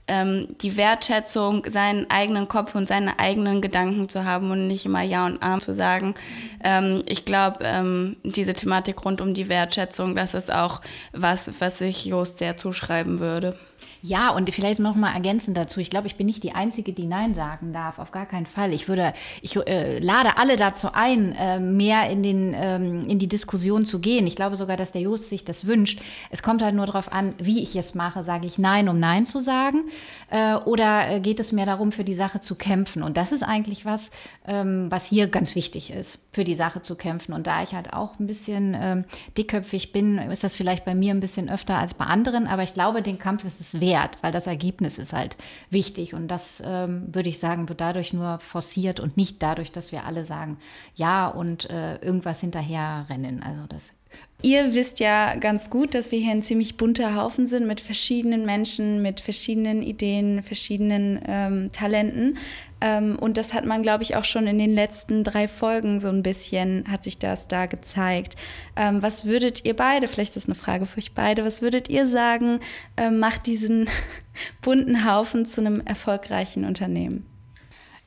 ähm, 0.10 0.48
die 0.62 0.76
Wertschätzung, 0.76 1.64
seinen 1.68 2.10
eigenen 2.10 2.48
Kopf 2.48 2.76
und 2.76 2.88
seine 2.88 3.20
eigenen 3.20 3.62
Gedanken 3.62 4.10
zu 4.10 4.26
haben 4.26 4.52
und 4.52 4.68
nicht 4.68 4.86
immer 4.86 5.04
Ja 5.04 5.26
und 5.26 5.42
Arm 5.42 5.62
zu 5.62 5.74
sagen. 5.74 6.16
Ähm, 6.64 7.04
ich 7.06 7.24
glaube, 7.24 7.60
ähm, 7.62 8.18
diese 8.24 8.54
Thematik 8.54 9.06
rund 9.06 9.22
um 9.22 9.34
die 9.34 9.48
Wertschätzung, 9.48 10.16
das 10.16 10.34
ist 10.34 10.52
auch 10.52 10.82
was, 11.14 11.54
was 11.60 11.80
ich 11.80 12.06
Jost 12.06 12.40
sehr 12.40 12.58
zuschreiben 12.58 13.20
würde. 13.20 13.56
Ja, 14.02 14.30
und 14.30 14.50
vielleicht 14.54 14.80
noch 14.80 14.96
mal 14.96 15.14
ergänzend 15.14 15.58
dazu. 15.58 15.82
Ich 15.82 15.90
glaube, 15.90 16.08
ich 16.08 16.16
bin 16.16 16.26
nicht 16.26 16.44
die 16.44 16.54
Einzige, 16.54 16.94
die 16.94 17.06
Nein 17.06 17.34
sagen 17.34 17.74
darf. 17.74 18.00
Auf 18.00 18.12
gar 18.12 18.26
keinen 18.26 18.46
Fall. 18.46 18.72
Ich 18.72 18.88
würde, 18.88 19.14
ich 19.42 19.58
äh, 19.58 20.00
lade 20.00 20.38
alle 20.38 20.56
dazu 20.56 20.90
ein, 20.94 21.34
äh, 21.34 21.60
mehr 21.60 22.10
in, 22.10 22.24
den, 22.24 22.56
ähm, 22.58 23.04
in 23.08 23.20
die 23.20 23.28
Diskussion 23.28 23.86
zu 23.86 24.00
gehen. 24.00 24.26
Ich 24.26 24.38
glaube 24.38 24.56
sogar, 24.56 24.78
dass 24.78 24.94
der 24.94 25.02
Jost 25.02 25.30
sich 25.30 25.44
das 25.44 25.68
wünscht. 25.68 26.02
Es 26.30 26.42
kommt 26.42 26.62
halt 26.62 26.76
nur 26.76 26.86
darauf 26.86 27.12
an, 27.12 27.34
wie 27.40 27.62
ich 27.62 27.76
es 27.76 27.94
mache. 27.94 28.24
Sage 28.24 28.48
ich 28.48 28.58
Nein, 28.58 28.88
um 28.88 29.02
Nein 29.02 29.26
zu 29.26 29.42
sagen? 29.42 29.84
Äh, 30.30 30.56
oder 30.56 31.10
äh, 31.10 31.20
geht 31.20 31.42
es 31.42 31.52
mehr 31.52 31.66
darum, 31.66 31.92
für 31.92 32.06
die 32.06 32.16
Sache 32.16 32.40
zu 32.40 32.56
kämpfen? 32.56 33.04
Und 33.04 33.18
das 33.18 33.34
ist 33.34 33.44
eigentlich 33.44 33.84
was, 33.84 34.12
ähm, 34.48 34.88
was 34.90 35.08
hier 35.08 35.28
ganz 35.28 35.56
wichtig 35.56 35.92
ist, 35.92 36.20
für 36.32 36.46
die 36.46 36.56
Sache 36.56 36.82
zu 36.82 36.96
kämpfen. 36.96 37.34
Und 37.34 37.48
da 37.48 37.64
ich 37.64 37.76
halt 37.76 37.92
auch 37.92 38.18
ein 38.18 38.28
bisschen 38.28 38.78
ähm, 38.80 39.04
dickköpfig 39.38 39.92
bin, 39.92 40.20
ist 40.20 40.46
das 40.46 40.56
vielleicht 40.56 40.86
bei 40.86 40.96
mir 40.96 41.14
ein 41.14 41.20
bisschen 41.20 41.50
öfter 41.50 41.78
als 41.78 41.94
bei 41.94 42.06
anderen. 42.06 42.48
Aber 42.48 42.64
ich 42.64 42.74
glaube, 42.74 43.02
den 43.02 43.20
Kampf 43.20 43.44
ist 43.44 43.60
es 43.60 43.82
wert 43.82 43.89
wert, 43.90 44.18
weil 44.22 44.32
das 44.32 44.46
Ergebnis 44.48 44.98
ist 44.98 45.14
halt 45.14 45.36
wichtig. 45.70 46.14
Und 46.14 46.28
das 46.28 46.62
ähm, 46.64 47.14
würde 47.14 47.30
ich 47.30 47.40
sagen, 47.40 47.70
wird 47.70 47.82
dadurch 47.82 48.14
nur 48.14 48.40
forciert 48.40 49.00
und 49.00 49.18
nicht 49.18 49.42
dadurch, 49.42 49.72
dass 49.72 49.92
wir 49.92 50.06
alle 50.06 50.26
sagen, 50.26 50.58
ja 50.96 51.28
und 51.28 51.70
äh, 51.70 51.96
irgendwas 51.98 52.40
hinterher 52.40 53.08
rennen. 53.10 53.42
Also 53.44 53.64
das 53.68 53.94
Ihr 54.42 54.74
wisst 54.74 55.02
ja 55.02 55.36
ganz 55.36 55.70
gut, 55.70 55.94
dass 55.94 56.14
wir 56.14 56.20
hier 56.20 56.32
ein 56.32 56.44
ziemlich 56.44 56.78
bunter 56.78 57.14
Haufen 57.14 57.46
sind 57.46 57.68
mit 57.68 57.82
verschiedenen 57.82 58.46
Menschen, 58.46 59.02
mit 59.02 59.20
verschiedenen 59.20 59.84
Ideen, 59.84 60.44
verschiedenen 60.44 61.20
ähm, 61.28 61.72
Talenten. 61.74 62.38
Ähm, 62.80 63.18
und 63.20 63.36
das 63.36 63.54
hat 63.54 63.66
man, 63.66 63.84
glaube 63.84 64.04
ich, 64.04 64.16
auch 64.16 64.24
schon 64.24 64.48
in 64.48 64.58
den 64.58 64.74
letzten 64.74 65.26
drei 65.26 65.50
Folgen 65.50 66.00
so 66.00 66.08
ein 66.08 66.24
bisschen, 66.24 66.86
hat 66.90 67.04
sich 67.04 67.20
das 67.20 67.50
da 67.50 67.66
gezeigt. 67.66 68.38
Ähm, 68.78 69.02
was 69.02 69.26
würdet 69.26 69.66
ihr 69.66 69.76
beide, 69.76 70.08
vielleicht 70.08 70.38
ist 70.38 70.38
das 70.38 70.46
eine 70.46 70.56
Frage 70.56 70.86
für 70.86 71.00
euch 71.00 71.14
beide, 71.14 71.44
was 71.44 71.62
würdet 71.62 71.90
ihr 71.90 72.08
sagen, 72.08 72.62
ähm, 72.96 73.20
macht 73.20 73.46
diesen 73.46 73.90
bunten 74.62 75.06
Haufen 75.06 75.46
zu 75.46 75.60
einem 75.60 75.82
erfolgreichen 75.82 76.64
Unternehmen? 76.64 77.26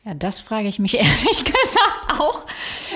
Ja, 0.04 0.14
das 0.14 0.40
frage 0.40 0.68
ich 0.68 0.78
mich 0.78 0.94
ehrlich 0.98 1.44
gesagt 1.44 2.20
auch. 2.20 2.44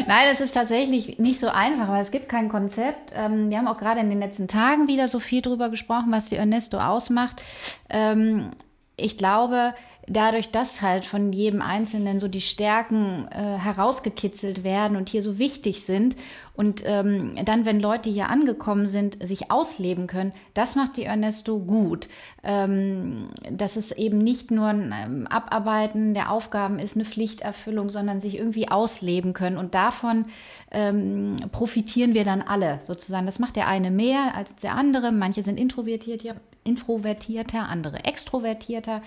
Nein, 0.07 0.29
es 0.31 0.41
ist 0.41 0.53
tatsächlich 0.53 1.19
nicht 1.19 1.41
so 1.41 1.49
einfach, 1.49 1.89
weil 1.89 2.03
es 2.03 2.11
gibt 2.11 2.29
kein 2.29 2.49
Konzept. 2.49 3.13
Ähm, 3.15 3.51
wir 3.51 3.59
haben 3.59 3.69
auch 3.69 3.79
gerade 3.79 4.01
in 4.01 4.11
den 4.11 4.19
letzten 4.19 4.49
Tagen 4.49 4.89
wieder 4.89 5.09
so 5.09 5.21
viel 5.21 5.43
drüber 5.43 5.71
gesprochen, 5.71 6.11
was 6.11 6.27
die 6.27 6.37
Ernesto 6.37 6.79
ausmacht. 6.79 7.43
Ähm, 7.89 8.51
ich 8.97 9.19
glaube, 9.19 9.75
dadurch, 10.09 10.51
dass 10.51 10.83
halt 10.83 11.05
von 11.05 11.33
jedem 11.33 11.63
Einzelnen 11.63 12.21
so 12.21 12.29
die 12.29 12.41
Stärken 12.41 13.29
äh, 13.31 13.59
herausgekitzelt 13.59 14.65
werden 14.65 14.97
und 14.97 15.09
hier 15.09 15.23
so 15.23 15.39
wichtig 15.39 15.85
sind 15.85 16.17
und 16.57 16.83
ähm, 16.87 17.35
dann, 17.45 17.67
wenn 17.67 17.81
Leute 17.81 18.09
hier 18.09 18.31
angekommen 18.31 18.87
sind, 18.87 19.27
sich 19.27 19.51
ausleben 19.51 20.07
können, 20.07 20.33
das 20.55 20.75
macht 20.75 20.97
die 20.97 21.05
Ernesto 21.05 21.59
gut. 21.59 22.09
Ähm, 22.43 23.29
dass 23.51 23.77
es 23.77 23.93
eben 23.93 24.19
nicht 24.19 24.51
nur 24.51 24.69
ein 24.69 24.95
ähm, 24.97 25.27
Abarbeiten 25.27 26.15
der 26.15 26.31
Aufgaben 26.31 26.79
ist, 26.79 26.95
eine 26.95 27.05
Pflichterfüllung, 27.05 27.91
sondern 27.91 28.21
sich 28.21 28.39
irgendwie 28.39 28.69
ausleben 28.69 29.35
können. 29.35 29.59
Und 29.59 29.75
davon 29.75 30.25
ähm, 30.71 31.37
profitieren 31.53 32.15
wir 32.15 32.25
dann 32.25 32.41
alle 32.41 32.81
sozusagen. 32.87 33.27
Das 33.27 33.39
macht 33.39 33.57
der 33.57 33.67
eine 33.69 33.91
mehr 33.91 34.35
als 34.35 34.57
der 34.57 34.75
andere. 34.75 35.13
Manche 35.13 35.43
sind 35.43 35.61
introvertiert, 35.61 36.23
introvertierter, 36.65 37.69
andere 37.69 38.05
extrovertierter. 38.05 39.03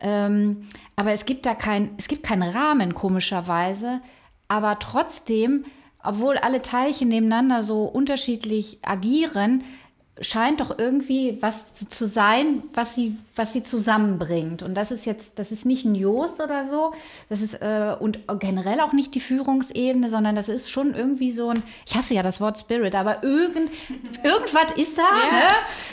Ähm, 0.00 0.68
aber 0.96 1.12
es 1.12 1.24
gibt 1.24 1.46
da 1.46 1.54
kein, 1.54 1.92
es 1.96 2.08
gibt 2.08 2.24
keinen 2.24 2.42
Rahmen, 2.42 2.94
komischerweise. 2.94 4.00
Aber 4.48 4.78
trotzdem 4.78 5.64
obwohl 6.02 6.36
alle 6.38 6.62
Teilchen 6.62 7.08
nebeneinander 7.08 7.62
so 7.62 7.84
unterschiedlich 7.84 8.78
agieren, 8.82 9.64
scheint 10.20 10.60
doch 10.60 10.78
irgendwie 10.78 11.38
was 11.40 11.74
zu 11.74 12.06
sein, 12.06 12.62
was 12.74 12.94
sie, 12.94 13.16
was 13.34 13.52
sie 13.52 13.62
zusammenbringt. 13.62 14.62
Und 14.62 14.74
das 14.74 14.90
ist 14.90 15.06
jetzt, 15.06 15.38
das 15.38 15.50
ist 15.50 15.64
nicht 15.64 15.84
ein 15.84 15.94
Jost 15.94 16.40
oder 16.40 16.68
so, 16.68 16.92
das 17.28 17.40
ist 17.40 17.54
äh, 17.54 17.96
und 17.98 18.20
generell 18.38 18.80
auch 18.80 18.92
nicht 18.92 19.14
die 19.14 19.20
Führungsebene, 19.20 20.10
sondern 20.10 20.36
das 20.36 20.48
ist 20.48 20.70
schon 20.70 20.94
irgendwie 20.94 21.32
so 21.32 21.48
ein, 21.48 21.62
ich 21.86 21.94
hasse 21.94 22.14
ja 22.14 22.22
das 22.22 22.40
Wort 22.40 22.58
Spirit, 22.58 22.94
aber 22.94 23.22
irgend, 23.22 23.70
irgendwas 24.22 24.76
ist 24.76 24.98
da, 24.98 25.02
ja. 25.02 25.38
ne, 25.38 25.48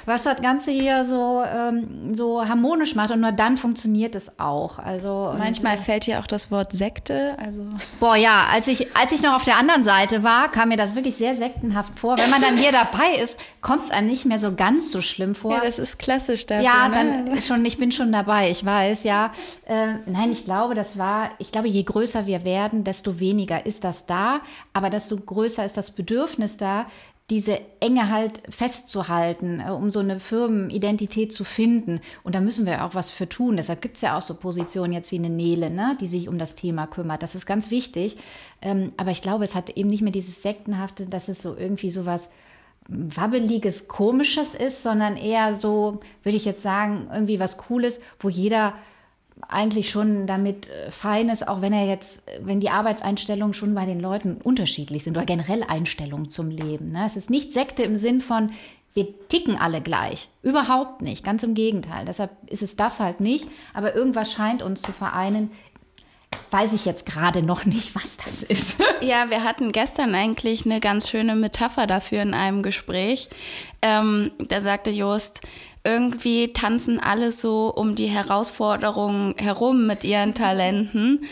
was 0.05 0.23
das 0.23 0.41
Ganze 0.41 0.71
hier 0.71 1.05
so, 1.05 1.43
ähm, 1.45 2.13
so 2.13 2.45
harmonisch 2.47 2.95
macht 2.95 3.11
und 3.11 3.21
nur 3.21 3.31
dann 3.31 3.55
funktioniert 3.55 4.15
es 4.15 4.39
auch. 4.39 4.79
Also 4.79 5.33
manchmal 5.37 5.75
und, 5.75 5.79
äh, 5.79 5.83
fällt 5.83 6.03
hier 6.03 6.19
auch 6.19 6.27
das 6.27 6.51
Wort 6.51 6.73
Sekte, 6.73 7.37
also 7.39 7.65
boah 7.99 8.15
ja, 8.15 8.47
als 8.51 8.67
ich 8.67 8.95
als 8.95 9.11
ich 9.11 9.21
noch 9.21 9.35
auf 9.35 9.45
der 9.45 9.57
anderen 9.57 9.83
Seite 9.83 10.23
war, 10.23 10.51
kam 10.51 10.69
mir 10.69 10.77
das 10.77 10.95
wirklich 10.95 11.15
sehr 11.15 11.35
sektenhaft 11.35 11.97
vor. 11.97 12.17
Wenn 12.17 12.29
man 12.29 12.41
dann 12.41 12.57
hier 12.57 12.71
dabei 12.71 13.21
ist, 13.21 13.39
kommt 13.61 13.85
es 13.85 13.91
einem 13.91 14.07
nicht 14.07 14.16
mehr 14.25 14.39
so 14.39 14.53
ganz 14.53 14.91
so 14.91 15.01
schlimm 15.01 15.35
vor. 15.35 15.51
Ja, 15.51 15.61
das 15.63 15.79
ist 15.79 15.99
klassisch 15.99 16.45
dafür. 16.45 16.65
Ja, 16.65 16.89
ne? 16.89 17.25
dann 17.27 17.41
schon, 17.41 17.65
ich 17.65 17.77
bin 17.77 17.91
schon 17.91 18.11
dabei, 18.11 18.49
ich 18.49 18.63
weiß, 18.63 19.03
ja. 19.03 19.31
Äh, 19.65 19.95
nein, 20.05 20.31
ich 20.31 20.45
glaube, 20.45 20.75
das 20.75 20.97
war, 20.97 21.31
ich 21.39 21.51
glaube, 21.51 21.67
je 21.67 21.83
größer 21.83 22.27
wir 22.27 22.43
werden, 22.43 22.83
desto 22.83 23.19
weniger 23.19 23.65
ist 23.65 23.83
das 23.83 24.05
da, 24.05 24.41
aber 24.73 24.89
desto 24.89 25.17
größer 25.17 25.65
ist 25.65 25.77
das 25.77 25.91
Bedürfnis 25.91 26.57
da, 26.57 26.87
diese 27.29 27.59
Enge 27.81 28.09
halt 28.09 28.41
festzuhalten, 28.47 29.59
äh, 29.59 29.71
um 29.71 29.91
so 29.91 29.99
eine 29.99 30.19
Firmenidentität 30.19 31.33
zu 31.33 31.43
finden. 31.43 31.99
Und 32.23 32.35
da 32.35 32.41
müssen 32.41 32.65
wir 32.65 32.85
auch 32.85 32.95
was 32.95 33.09
für 33.09 33.27
tun. 33.27 33.57
Deshalb 33.57 33.81
gibt 33.81 33.97
es 33.97 34.01
ja 34.01 34.17
auch 34.17 34.21
so 34.21 34.35
Positionen 34.35 34.93
jetzt 34.93 35.11
wie 35.11 35.17
eine 35.17 35.29
Nele, 35.29 35.69
ne, 35.69 35.97
die 35.99 36.07
sich 36.07 36.29
um 36.29 36.37
das 36.37 36.55
Thema 36.55 36.87
kümmert. 36.87 37.23
Das 37.23 37.35
ist 37.35 37.45
ganz 37.45 37.69
wichtig. 37.69 38.17
Ähm, 38.61 38.93
aber 38.95 39.11
ich 39.11 39.21
glaube, 39.21 39.43
es 39.43 39.55
hat 39.55 39.71
eben 39.71 39.89
nicht 39.89 40.01
mehr 40.01 40.13
dieses 40.13 40.41
Sektenhafte, 40.41 41.05
dass 41.05 41.27
es 41.27 41.41
so 41.41 41.55
irgendwie 41.57 41.91
so 41.91 42.05
was 42.05 42.29
wabbeliges, 42.87 43.87
komisches 43.87 44.55
ist, 44.55 44.83
sondern 44.83 45.17
eher 45.17 45.55
so, 45.55 45.99
würde 46.23 46.37
ich 46.37 46.45
jetzt 46.45 46.63
sagen, 46.63 47.09
irgendwie 47.11 47.39
was 47.39 47.57
Cooles, 47.57 47.99
wo 48.19 48.29
jeder 48.29 48.73
eigentlich 49.47 49.89
schon 49.89 50.25
damit 50.25 50.69
äh, 50.69 50.89
fein 50.89 51.29
ist, 51.29 51.47
auch 51.47 51.61
wenn 51.61 51.73
er 51.73 51.85
jetzt, 51.85 52.23
wenn 52.41 52.59
die 52.59 52.69
Arbeitseinstellungen 52.69 53.53
schon 53.53 53.75
bei 53.75 53.85
den 53.85 53.99
Leuten 53.99 54.37
unterschiedlich 54.43 55.03
sind 55.03 55.15
oder 55.15 55.25
generell 55.25 55.63
Einstellungen 55.63 56.29
zum 56.29 56.49
Leben. 56.49 56.91
Ne? 56.91 57.03
Es 57.05 57.17
ist 57.17 57.29
nicht 57.29 57.53
Sekte 57.53 57.83
im 57.83 57.97
Sinn 57.97 58.21
von, 58.21 58.51
wir 58.93 59.27
ticken 59.27 59.55
alle 59.55 59.81
gleich. 59.81 60.29
Überhaupt 60.41 61.03
nicht. 61.03 61.23
Ganz 61.23 61.43
im 61.43 61.53
Gegenteil. 61.53 62.03
Deshalb 62.05 62.31
ist 62.47 62.63
es 62.63 62.75
das 62.75 62.99
halt 62.99 63.19
nicht. 63.19 63.47
Aber 63.75 63.93
irgendwas 63.93 64.33
scheint 64.33 64.63
uns 64.63 64.81
zu 64.81 64.91
vereinen 64.91 65.51
weiß 66.51 66.73
ich 66.73 66.85
jetzt 66.85 67.05
gerade 67.05 67.41
noch 67.41 67.65
nicht, 67.65 67.95
was 67.95 68.17
das 68.17 68.43
ist. 68.43 68.81
Ja, 69.01 69.29
wir 69.29 69.43
hatten 69.43 69.71
gestern 69.71 70.15
eigentlich 70.15 70.65
eine 70.65 70.79
ganz 70.79 71.09
schöne 71.09 71.35
Metapher 71.35 71.85
dafür 71.85 72.23
in 72.23 72.33
einem 72.33 72.63
Gespräch. 72.63 73.29
Ähm, 73.83 74.31
da 74.39 74.59
sagte 74.59 74.89
Jost, 74.89 75.41
irgendwie 75.83 76.51
tanzen 76.51 76.99
alle 76.99 77.31
so 77.31 77.71
um 77.73 77.93
die 77.93 78.07
Herausforderungen 78.07 79.35
herum 79.37 79.85
mit 79.85 80.03
ihren 80.03 80.33
Talenten, 80.33 81.25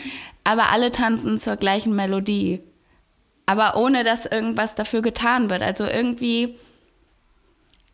aber 0.44 0.70
alle 0.70 0.92
tanzen 0.92 1.40
zur 1.40 1.56
gleichen 1.56 1.94
Melodie. 1.94 2.60
Aber 3.46 3.76
ohne 3.76 4.04
dass 4.04 4.26
irgendwas 4.26 4.76
dafür 4.76 5.02
getan 5.02 5.50
wird. 5.50 5.62
Also 5.62 5.86
irgendwie 5.86 6.56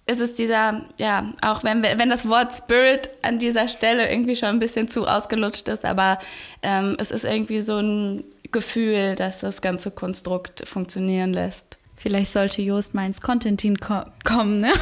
ist 0.06 0.20
es 0.20 0.34
dieser, 0.34 0.84
ja, 0.98 1.32
auch 1.42 1.62
wenn, 1.62 1.82
wenn 1.82 2.10
das 2.10 2.28
Wort 2.28 2.52
Spirit 2.52 3.08
an 3.22 3.38
dieser 3.38 3.68
Stelle 3.68 4.10
irgendwie 4.10 4.36
schon 4.36 4.48
ein 4.48 4.58
bisschen 4.58 4.88
zu 4.88 5.06
ausgelutscht 5.06 5.68
ist, 5.68 5.84
aber 5.84 6.18
ähm, 6.62 6.96
es 6.98 7.10
ist 7.10 7.24
irgendwie 7.24 7.60
so 7.60 7.78
ein 7.78 8.24
Gefühl, 8.50 9.14
dass 9.14 9.40
das 9.40 9.62
ganze 9.62 9.90
Konstrukt 9.90 10.68
funktionieren 10.68 11.32
lässt. 11.32 11.78
Vielleicht 11.96 12.32
sollte 12.32 12.62
Jost 12.62 12.94
mal 12.94 13.06
ins 13.06 13.20
Contentin 13.20 13.78
ko 13.78 14.02
kommen, 14.24 14.60
ne? 14.60 14.72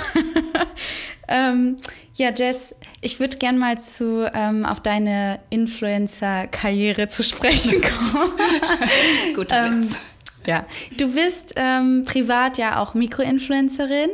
ähm, 1.29 1.77
ja, 2.15 2.31
Jess, 2.35 2.75
ich 3.03 3.21
würde 3.21 3.37
gern 3.37 3.59
mal 3.59 3.79
zu 3.79 4.31
ähm, 4.35 4.65
auf 4.65 4.81
deine 4.81 5.39
Influencer-Karriere 5.51 7.09
zu 7.09 7.23
sprechen 7.23 7.81
kommen. 7.83 8.33
Guter 9.35 9.67
ähm, 9.67 9.85
Witz. 9.85 9.97
Ja, 10.47 10.65
du 10.97 11.13
bist 11.13 11.53
ähm, 11.57 12.05
privat 12.07 12.57
ja 12.57 12.79
auch 12.79 12.95
Mikroinfluencerin. 12.95 14.09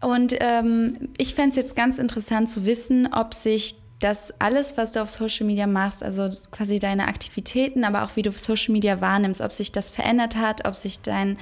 Und 0.00 0.34
ähm, 0.40 1.10
ich 1.18 1.34
fände 1.34 1.50
es 1.50 1.56
jetzt 1.56 1.76
ganz 1.76 1.98
interessant 1.98 2.48
zu 2.48 2.64
wissen, 2.64 3.08
ob 3.12 3.34
sich 3.34 3.76
das 4.00 4.32
alles, 4.38 4.78
was 4.78 4.92
du 4.92 5.02
auf 5.02 5.10
Social 5.10 5.46
Media 5.46 5.66
machst, 5.66 6.02
also 6.02 6.28
quasi 6.50 6.78
deine 6.78 7.06
Aktivitäten, 7.06 7.84
aber 7.84 8.04
auch 8.04 8.16
wie 8.16 8.22
du 8.22 8.32
Social 8.32 8.72
Media 8.72 9.00
wahrnimmst, 9.00 9.42
ob 9.42 9.52
sich 9.52 9.72
das 9.72 9.90
verändert 9.90 10.36
hat, 10.36 10.66
ob 10.66 10.74
sich 10.74 11.02
dein 11.02 11.38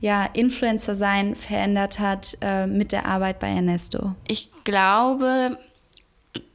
ja, 0.00 0.26
Influencer-Sein 0.32 1.36
verändert 1.36 2.00
hat 2.00 2.36
äh, 2.42 2.66
mit 2.66 2.92
der 2.92 3.06
Arbeit 3.06 3.38
bei 3.38 3.48
Ernesto. 3.48 4.14
Ich 4.28 4.50
glaube, 4.64 5.56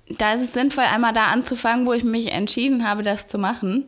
da 0.09 0.33
ist 0.33 0.41
es 0.41 0.53
sinnvoll, 0.53 0.83
einmal 0.83 1.13
da 1.13 1.27
anzufangen, 1.27 1.87
wo 1.87 1.93
ich 1.93 2.03
mich 2.03 2.31
entschieden 2.31 2.87
habe, 2.87 3.03
das 3.03 3.27
zu 3.27 3.37
machen. 3.37 3.85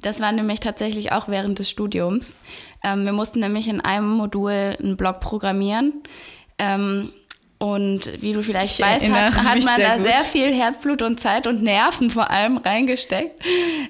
Das 0.00 0.20
war 0.20 0.32
nämlich 0.32 0.60
tatsächlich 0.60 1.12
auch 1.12 1.28
während 1.28 1.58
des 1.58 1.70
Studiums. 1.70 2.40
Ähm, 2.82 3.04
wir 3.04 3.12
mussten 3.12 3.40
nämlich 3.40 3.68
in 3.68 3.80
einem 3.80 4.08
Modul 4.08 4.76
einen 4.78 4.96
Blog 4.96 5.20
programmieren. 5.20 6.02
Ähm, 6.58 7.12
und 7.62 8.20
wie 8.20 8.32
du 8.32 8.42
vielleicht 8.42 8.80
ich 8.80 8.84
weißt, 8.84 9.08
hat, 9.08 9.36
hat 9.36 9.62
man 9.62 9.80
da 9.80 9.94
gut. 9.94 10.02
sehr 10.02 10.18
viel 10.18 10.52
Herzblut 10.52 11.00
und 11.00 11.20
Zeit 11.20 11.46
und 11.46 11.62
Nerven 11.62 12.10
vor 12.10 12.28
allem 12.28 12.56
reingesteckt, 12.56 13.40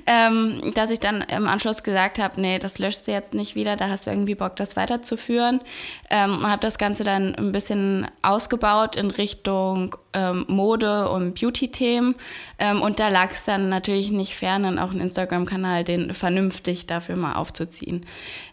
ähm, 0.07 0.61
dass 0.75 0.91
ich 0.91 1.01
dann 1.01 1.23
im 1.23 1.49
Anschluss 1.49 1.83
gesagt 1.83 2.19
habe, 2.19 2.39
nee, 2.39 2.59
das 2.59 2.79
löscht 2.79 3.07
du 3.07 3.13
jetzt 3.13 3.33
nicht 3.33 3.55
wieder, 3.55 3.77
da 3.77 3.89
hast 3.89 4.07
du 4.07 4.11
irgendwie 4.11 4.35
Bock, 4.35 4.57
das 4.57 4.77
weiterzuführen. 4.77 5.63
Ähm, 6.11 6.47
habe 6.47 6.61
das 6.61 6.77
Ganze 6.77 7.03
dann 7.03 7.35
ein 7.35 7.51
bisschen 7.51 8.07
ausgebaut 8.21 8.95
in 8.95 9.11
Richtung 9.11 9.97
ähm, 10.13 10.45
Mode 10.49 11.09
und 11.09 11.41
Beauty-Themen. 11.41 12.15
Ähm, 12.59 12.83
und 12.83 13.01
da 13.01 13.09
lag 13.09 13.31
es 13.31 13.47
dann 13.47 13.71
natürlich 13.71 14.11
nicht 14.11 14.35
fern, 14.35 14.65
dann 14.65 14.79
auch 14.79 14.91
einen 14.91 15.01
Instagram-Kanal, 15.01 15.85
den 15.85 16.13
vernünftig 16.13 16.85
dafür 16.85 17.17
mal 17.17 17.37
aufzuziehen. 17.37 18.05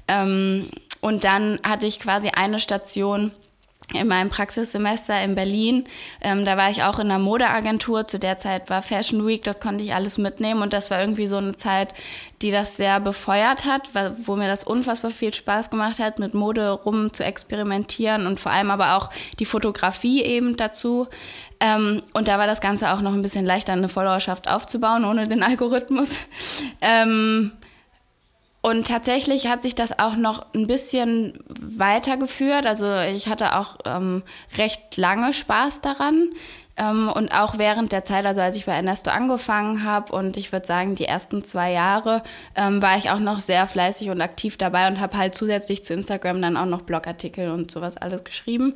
Ähm, 0.07 0.69
und 1.01 1.25
dann 1.25 1.59
hatte 1.63 1.87
ich 1.87 1.99
quasi 1.99 2.29
eine 2.29 2.59
Station, 2.59 3.31
in 3.93 4.07
meinem 4.07 4.29
Praxissemester 4.29 5.21
in 5.21 5.35
Berlin. 5.35 5.85
Ähm, 6.21 6.45
da 6.45 6.57
war 6.57 6.69
ich 6.69 6.83
auch 6.83 6.99
in 6.99 7.09
einer 7.09 7.19
Modeagentur. 7.19 8.05
Zu 8.07 8.19
der 8.19 8.37
Zeit 8.37 8.69
war 8.69 8.81
Fashion 8.81 9.25
Week, 9.25 9.43
das 9.43 9.59
konnte 9.59 9.83
ich 9.83 9.93
alles 9.93 10.17
mitnehmen. 10.17 10.61
Und 10.61 10.73
das 10.73 10.91
war 10.91 10.99
irgendwie 10.99 11.27
so 11.27 11.37
eine 11.37 11.55
Zeit, 11.55 11.93
die 12.41 12.51
das 12.51 12.77
sehr 12.77 12.99
befeuert 12.99 13.65
hat, 13.65 13.89
wo 14.25 14.35
mir 14.35 14.47
das 14.47 14.63
unfassbar 14.63 15.11
viel 15.11 15.33
Spaß 15.33 15.69
gemacht 15.69 15.99
hat, 15.99 16.19
mit 16.19 16.33
Mode 16.33 16.69
rum 16.69 17.13
zu 17.13 17.23
experimentieren 17.23 18.27
und 18.27 18.39
vor 18.39 18.51
allem 18.51 18.71
aber 18.71 18.95
auch 18.95 19.09
die 19.39 19.45
Fotografie 19.45 20.21
eben 20.23 20.55
dazu. 20.55 21.07
Ähm, 21.59 22.01
und 22.13 22.27
da 22.27 22.37
war 22.37 22.47
das 22.47 22.61
Ganze 22.61 22.91
auch 22.93 23.01
noch 23.01 23.13
ein 23.13 23.21
bisschen 23.21 23.45
leichter, 23.45 23.73
eine 23.73 23.89
Followerschaft 23.89 24.47
aufzubauen, 24.47 25.03
ohne 25.03 25.27
den 25.27 25.43
Algorithmus. 25.43 26.15
Ähm, 26.81 27.51
und 28.61 28.87
tatsächlich 28.87 29.47
hat 29.47 29.63
sich 29.63 29.75
das 29.75 29.99
auch 29.99 30.15
noch 30.15 30.45
ein 30.53 30.67
bisschen 30.67 31.39
weitergeführt. 31.47 32.65
Also 32.65 32.93
ich 32.97 33.29
hatte 33.29 33.55
auch 33.55 33.77
ähm, 33.85 34.23
recht 34.57 34.97
lange 34.97 35.33
Spaß 35.33 35.81
daran. 35.81 36.29
Ähm, 36.75 37.09
und 37.09 37.31
auch 37.31 37.57
während 37.57 37.91
der 37.91 38.03
Zeit, 38.03 38.25
also 38.25 38.41
als 38.41 38.57
ich 38.57 38.65
bei 38.65 38.73
Ernesto 38.73 39.11
angefangen 39.11 39.83
habe 39.83 40.13
und 40.13 40.37
ich 40.37 40.51
würde 40.51 40.65
sagen, 40.65 40.95
die 40.95 41.05
ersten 41.05 41.43
zwei 41.43 41.71
Jahre, 41.71 42.23
ähm, 42.55 42.81
war 42.81 42.97
ich 42.97 43.09
auch 43.09 43.19
noch 43.19 43.41
sehr 43.41 43.67
fleißig 43.67 44.09
und 44.09 44.21
aktiv 44.21 44.57
dabei 44.57 44.87
und 44.87 44.99
habe 44.99 45.17
halt 45.17 45.35
zusätzlich 45.35 45.83
zu 45.83 45.93
Instagram 45.93 46.41
dann 46.41 46.57
auch 46.57 46.65
noch 46.65 46.81
Blogartikel 46.81 47.51
und 47.51 47.69
sowas 47.69 47.97
alles 47.97 48.23
geschrieben. 48.23 48.75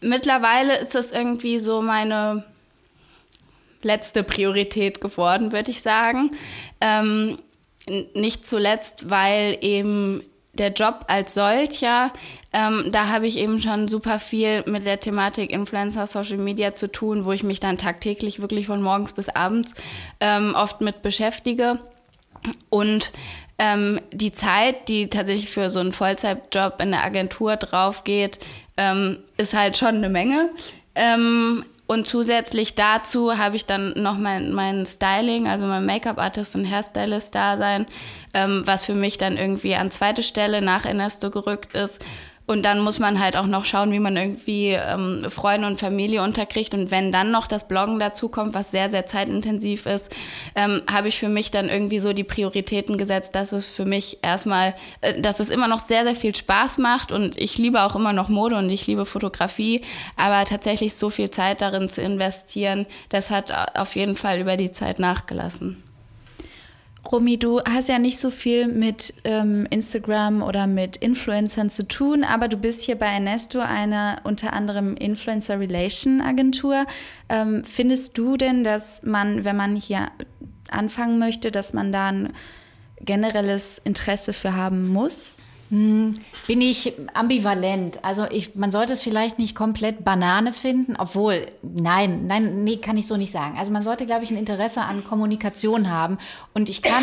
Mittlerweile 0.00 0.76
ist 0.78 0.94
das 0.94 1.12
irgendwie 1.12 1.60
so 1.60 1.82
meine 1.82 2.44
letzte 3.82 4.24
Priorität 4.24 5.00
geworden, 5.00 5.52
würde 5.52 5.70
ich 5.70 5.82
sagen. 5.82 6.32
Ähm, 6.80 7.38
nicht 8.14 8.48
zuletzt, 8.48 9.10
weil 9.10 9.58
eben 9.60 10.22
der 10.54 10.72
Job 10.72 11.04
als 11.08 11.34
solcher, 11.34 12.12
ähm, 12.52 12.88
da 12.90 13.08
habe 13.08 13.26
ich 13.26 13.36
eben 13.36 13.60
schon 13.60 13.88
super 13.88 14.18
viel 14.18 14.62
mit 14.66 14.84
der 14.84 15.00
Thematik 15.00 15.50
Influencer, 15.50 16.06
Social 16.06 16.38
Media 16.38 16.74
zu 16.74 16.90
tun, 16.90 17.24
wo 17.24 17.32
ich 17.32 17.42
mich 17.42 17.60
dann 17.60 17.76
tagtäglich 17.76 18.40
wirklich 18.40 18.66
von 18.66 18.82
morgens 18.82 19.12
bis 19.12 19.28
abends 19.28 19.74
ähm, 20.20 20.54
oft 20.54 20.80
mit 20.80 21.02
beschäftige. 21.02 21.78
Und 22.70 23.12
ähm, 23.58 24.00
die 24.12 24.32
Zeit, 24.32 24.88
die 24.88 25.08
tatsächlich 25.08 25.50
für 25.50 25.70
so 25.70 25.80
einen 25.80 25.92
Vollzeitjob 25.92 26.80
in 26.80 26.90
der 26.90 27.04
Agentur 27.04 27.56
drauf 27.56 28.04
geht, 28.04 28.38
ähm, 28.76 29.18
ist 29.36 29.54
halt 29.54 29.76
schon 29.76 29.96
eine 29.96 30.08
Menge. 30.08 30.50
Und 31.86 32.08
zusätzlich 32.08 32.74
dazu 32.74 33.38
habe 33.38 33.54
ich 33.54 33.64
dann 33.64 33.92
noch 33.96 34.18
mein, 34.18 34.52
mein 34.52 34.86
Styling, 34.86 35.46
also 35.46 35.66
mein 35.66 35.86
Make-up-Artist 35.86 36.56
und 36.56 36.64
Hairstylist-Dasein, 36.64 37.86
ähm, 38.34 38.62
was 38.64 38.84
für 38.84 38.94
mich 38.94 39.18
dann 39.18 39.36
irgendwie 39.36 39.76
an 39.76 39.92
zweite 39.92 40.24
Stelle 40.24 40.62
nach 40.62 40.84
Ernesto 40.84 41.30
gerückt 41.30 41.76
ist. 41.76 42.04
Und 42.46 42.64
dann 42.64 42.80
muss 42.80 43.00
man 43.00 43.18
halt 43.18 43.36
auch 43.36 43.46
noch 43.46 43.64
schauen, 43.64 43.90
wie 43.90 43.98
man 43.98 44.16
irgendwie 44.16 44.70
ähm, 44.70 45.26
Freunde 45.28 45.66
und 45.66 45.80
Familie 45.80 46.22
unterkriegt. 46.22 46.74
Und 46.74 46.92
wenn 46.92 47.10
dann 47.10 47.32
noch 47.32 47.48
das 47.48 47.66
Bloggen 47.66 47.98
dazu 47.98 48.28
kommt, 48.28 48.54
was 48.54 48.70
sehr, 48.70 48.88
sehr 48.88 49.04
zeitintensiv 49.04 49.84
ist, 49.86 50.14
ähm, 50.54 50.82
habe 50.90 51.08
ich 51.08 51.18
für 51.18 51.28
mich 51.28 51.50
dann 51.50 51.68
irgendwie 51.68 51.98
so 51.98 52.12
die 52.12 52.22
Prioritäten 52.22 52.98
gesetzt, 52.98 53.34
dass 53.34 53.50
es 53.50 53.66
für 53.66 53.84
mich 53.84 54.18
erstmal, 54.22 54.74
äh, 55.00 55.20
dass 55.20 55.40
es 55.40 55.50
immer 55.50 55.66
noch 55.66 55.80
sehr, 55.80 56.04
sehr 56.04 56.14
viel 56.14 56.36
Spaß 56.36 56.78
macht. 56.78 57.10
Und 57.10 57.36
ich 57.40 57.58
liebe 57.58 57.82
auch 57.82 57.96
immer 57.96 58.12
noch 58.12 58.28
Mode 58.28 58.56
und 58.56 58.70
ich 58.70 58.86
liebe 58.86 59.04
Fotografie. 59.04 59.82
Aber 60.16 60.44
tatsächlich 60.44 60.94
so 60.94 61.10
viel 61.10 61.30
Zeit 61.30 61.60
darin 61.60 61.88
zu 61.88 62.00
investieren, 62.00 62.86
das 63.08 63.30
hat 63.30 63.76
auf 63.76 63.96
jeden 63.96 64.14
Fall 64.14 64.40
über 64.40 64.56
die 64.56 64.70
Zeit 64.70 65.00
nachgelassen. 65.00 65.82
Romy, 67.12 67.38
du 67.38 67.60
hast 67.62 67.88
ja 67.88 67.98
nicht 67.98 68.18
so 68.18 68.30
viel 68.30 68.66
mit 68.66 69.14
ähm, 69.24 69.66
Instagram 69.70 70.42
oder 70.42 70.66
mit 70.66 70.96
Influencern 70.96 71.70
zu 71.70 71.86
tun, 71.86 72.24
aber 72.24 72.48
du 72.48 72.56
bist 72.56 72.82
hier 72.82 72.96
bei 72.96 73.06
Ernesto, 73.06 73.60
einer 73.60 74.18
unter 74.24 74.52
anderem 74.52 74.96
Influencer 74.96 75.60
Relation 75.60 76.20
Agentur. 76.20 76.84
Ähm, 77.28 77.62
findest 77.64 78.18
du 78.18 78.36
denn, 78.36 78.64
dass 78.64 79.02
man, 79.02 79.44
wenn 79.44 79.56
man 79.56 79.76
hier 79.76 80.08
anfangen 80.68 81.18
möchte, 81.18 81.50
dass 81.50 81.72
man 81.72 81.92
da 81.92 82.08
ein 82.08 82.32
generelles 83.00 83.78
Interesse 83.78 84.32
für 84.32 84.54
haben 84.54 84.88
muss? 84.88 85.36
Hm, 85.70 86.12
bin 86.46 86.60
ich 86.60 86.92
ambivalent. 87.14 88.04
Also 88.04 88.24
ich, 88.30 88.54
man 88.54 88.70
sollte 88.70 88.92
es 88.92 89.02
vielleicht 89.02 89.38
nicht 89.38 89.54
komplett 89.54 90.04
Banane 90.04 90.52
finden, 90.52 90.96
obwohl, 90.96 91.46
nein, 91.62 92.26
nein, 92.26 92.62
nee, 92.64 92.76
kann 92.76 92.96
ich 92.96 93.06
so 93.06 93.16
nicht 93.16 93.32
sagen. 93.32 93.58
Also 93.58 93.72
man 93.72 93.82
sollte, 93.82 94.06
glaube 94.06 94.24
ich, 94.24 94.30
ein 94.30 94.36
Interesse 94.36 94.82
an 94.82 95.04
Kommunikation 95.04 95.90
haben. 95.90 96.18
Und 96.54 96.68
ich 96.68 96.82
kann, 96.82 97.02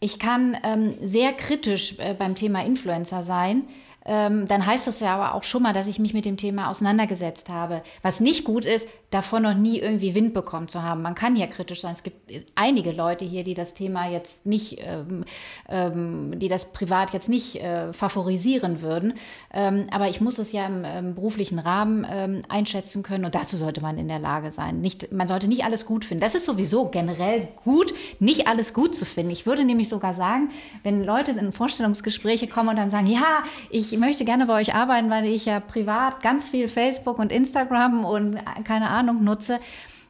ich 0.00 0.18
kann 0.18 0.56
ähm, 0.62 0.94
sehr 1.00 1.32
kritisch 1.32 1.98
äh, 1.98 2.14
beim 2.14 2.34
Thema 2.34 2.64
Influencer 2.64 3.22
sein 3.22 3.62
ähm, 4.06 4.46
dann 4.48 4.64
heißt 4.64 4.86
das 4.86 5.00
ja 5.00 5.14
aber 5.14 5.34
auch 5.34 5.44
schon 5.44 5.62
mal, 5.62 5.72
dass 5.72 5.88
ich 5.88 5.98
mich 5.98 6.14
mit 6.14 6.24
dem 6.24 6.36
Thema 6.36 6.70
auseinandergesetzt 6.70 7.48
habe. 7.48 7.82
Was 8.02 8.20
nicht 8.20 8.44
gut 8.44 8.64
ist, 8.64 8.88
davon 9.10 9.42
noch 9.42 9.54
nie 9.54 9.78
irgendwie 9.78 10.14
Wind 10.14 10.34
bekommen 10.34 10.68
zu 10.68 10.82
haben. 10.82 11.02
Man 11.02 11.16
kann 11.16 11.34
ja 11.34 11.48
kritisch 11.48 11.80
sein. 11.80 11.92
Es 11.92 12.04
gibt 12.04 12.32
einige 12.54 12.92
Leute 12.92 13.24
hier, 13.24 13.42
die 13.42 13.54
das 13.54 13.74
Thema 13.74 14.08
jetzt 14.08 14.46
nicht, 14.46 14.78
ähm, 14.80 15.24
ähm, 15.68 16.38
die 16.38 16.48
das 16.48 16.72
privat 16.72 17.12
jetzt 17.12 17.28
nicht 17.28 17.56
äh, 17.56 17.92
favorisieren 17.92 18.82
würden. 18.82 19.14
Ähm, 19.52 19.86
aber 19.90 20.08
ich 20.08 20.20
muss 20.20 20.38
es 20.38 20.52
ja 20.52 20.66
im, 20.66 20.84
im 20.84 21.14
beruflichen 21.16 21.58
Rahmen 21.58 22.06
ähm, 22.08 22.42
einschätzen 22.48 23.02
können 23.02 23.24
und 23.24 23.34
dazu 23.34 23.56
sollte 23.56 23.80
man 23.80 23.98
in 23.98 24.06
der 24.06 24.20
Lage 24.20 24.52
sein. 24.52 24.80
Nicht, 24.80 25.12
man 25.12 25.26
sollte 25.26 25.48
nicht 25.48 25.64
alles 25.64 25.86
gut 25.86 26.04
finden. 26.04 26.22
Das 26.22 26.36
ist 26.36 26.44
sowieso 26.44 26.86
generell 26.86 27.48
gut, 27.64 27.92
nicht 28.20 28.46
alles 28.46 28.72
gut 28.74 28.94
zu 28.94 29.04
finden. 29.04 29.32
Ich 29.32 29.44
würde 29.44 29.64
nämlich 29.64 29.88
sogar 29.88 30.14
sagen, 30.14 30.50
wenn 30.84 31.04
Leute 31.04 31.32
in 31.32 31.50
Vorstellungsgespräche 31.50 32.46
kommen 32.46 32.70
und 32.70 32.76
dann 32.76 32.90
sagen, 32.90 33.08
ja, 33.08 33.42
ich 33.70 33.89
möchte 33.98 34.24
gerne 34.24 34.46
bei 34.46 34.60
euch 34.60 34.74
arbeiten, 34.74 35.10
weil 35.10 35.26
ich 35.26 35.46
ja 35.46 35.60
privat 35.60 36.22
ganz 36.22 36.48
viel 36.48 36.68
Facebook 36.68 37.18
und 37.18 37.32
Instagram 37.32 38.04
und 38.04 38.38
keine 38.64 38.90
Ahnung, 38.90 39.24
nutze, 39.24 39.60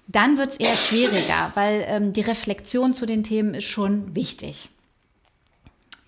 dann 0.09 0.39
wird 0.39 0.51
es 0.51 0.57
eher 0.57 0.77
schwieriger, 0.77 1.53
weil 1.55 1.85
ähm, 1.87 2.13
die 2.13 2.21
Reflexion 2.21 2.95
zu 2.95 3.07
den 3.07 3.23
Themen 3.23 3.55
ist 3.55 3.65
schon 3.65 4.15
wichtig. 4.15 4.69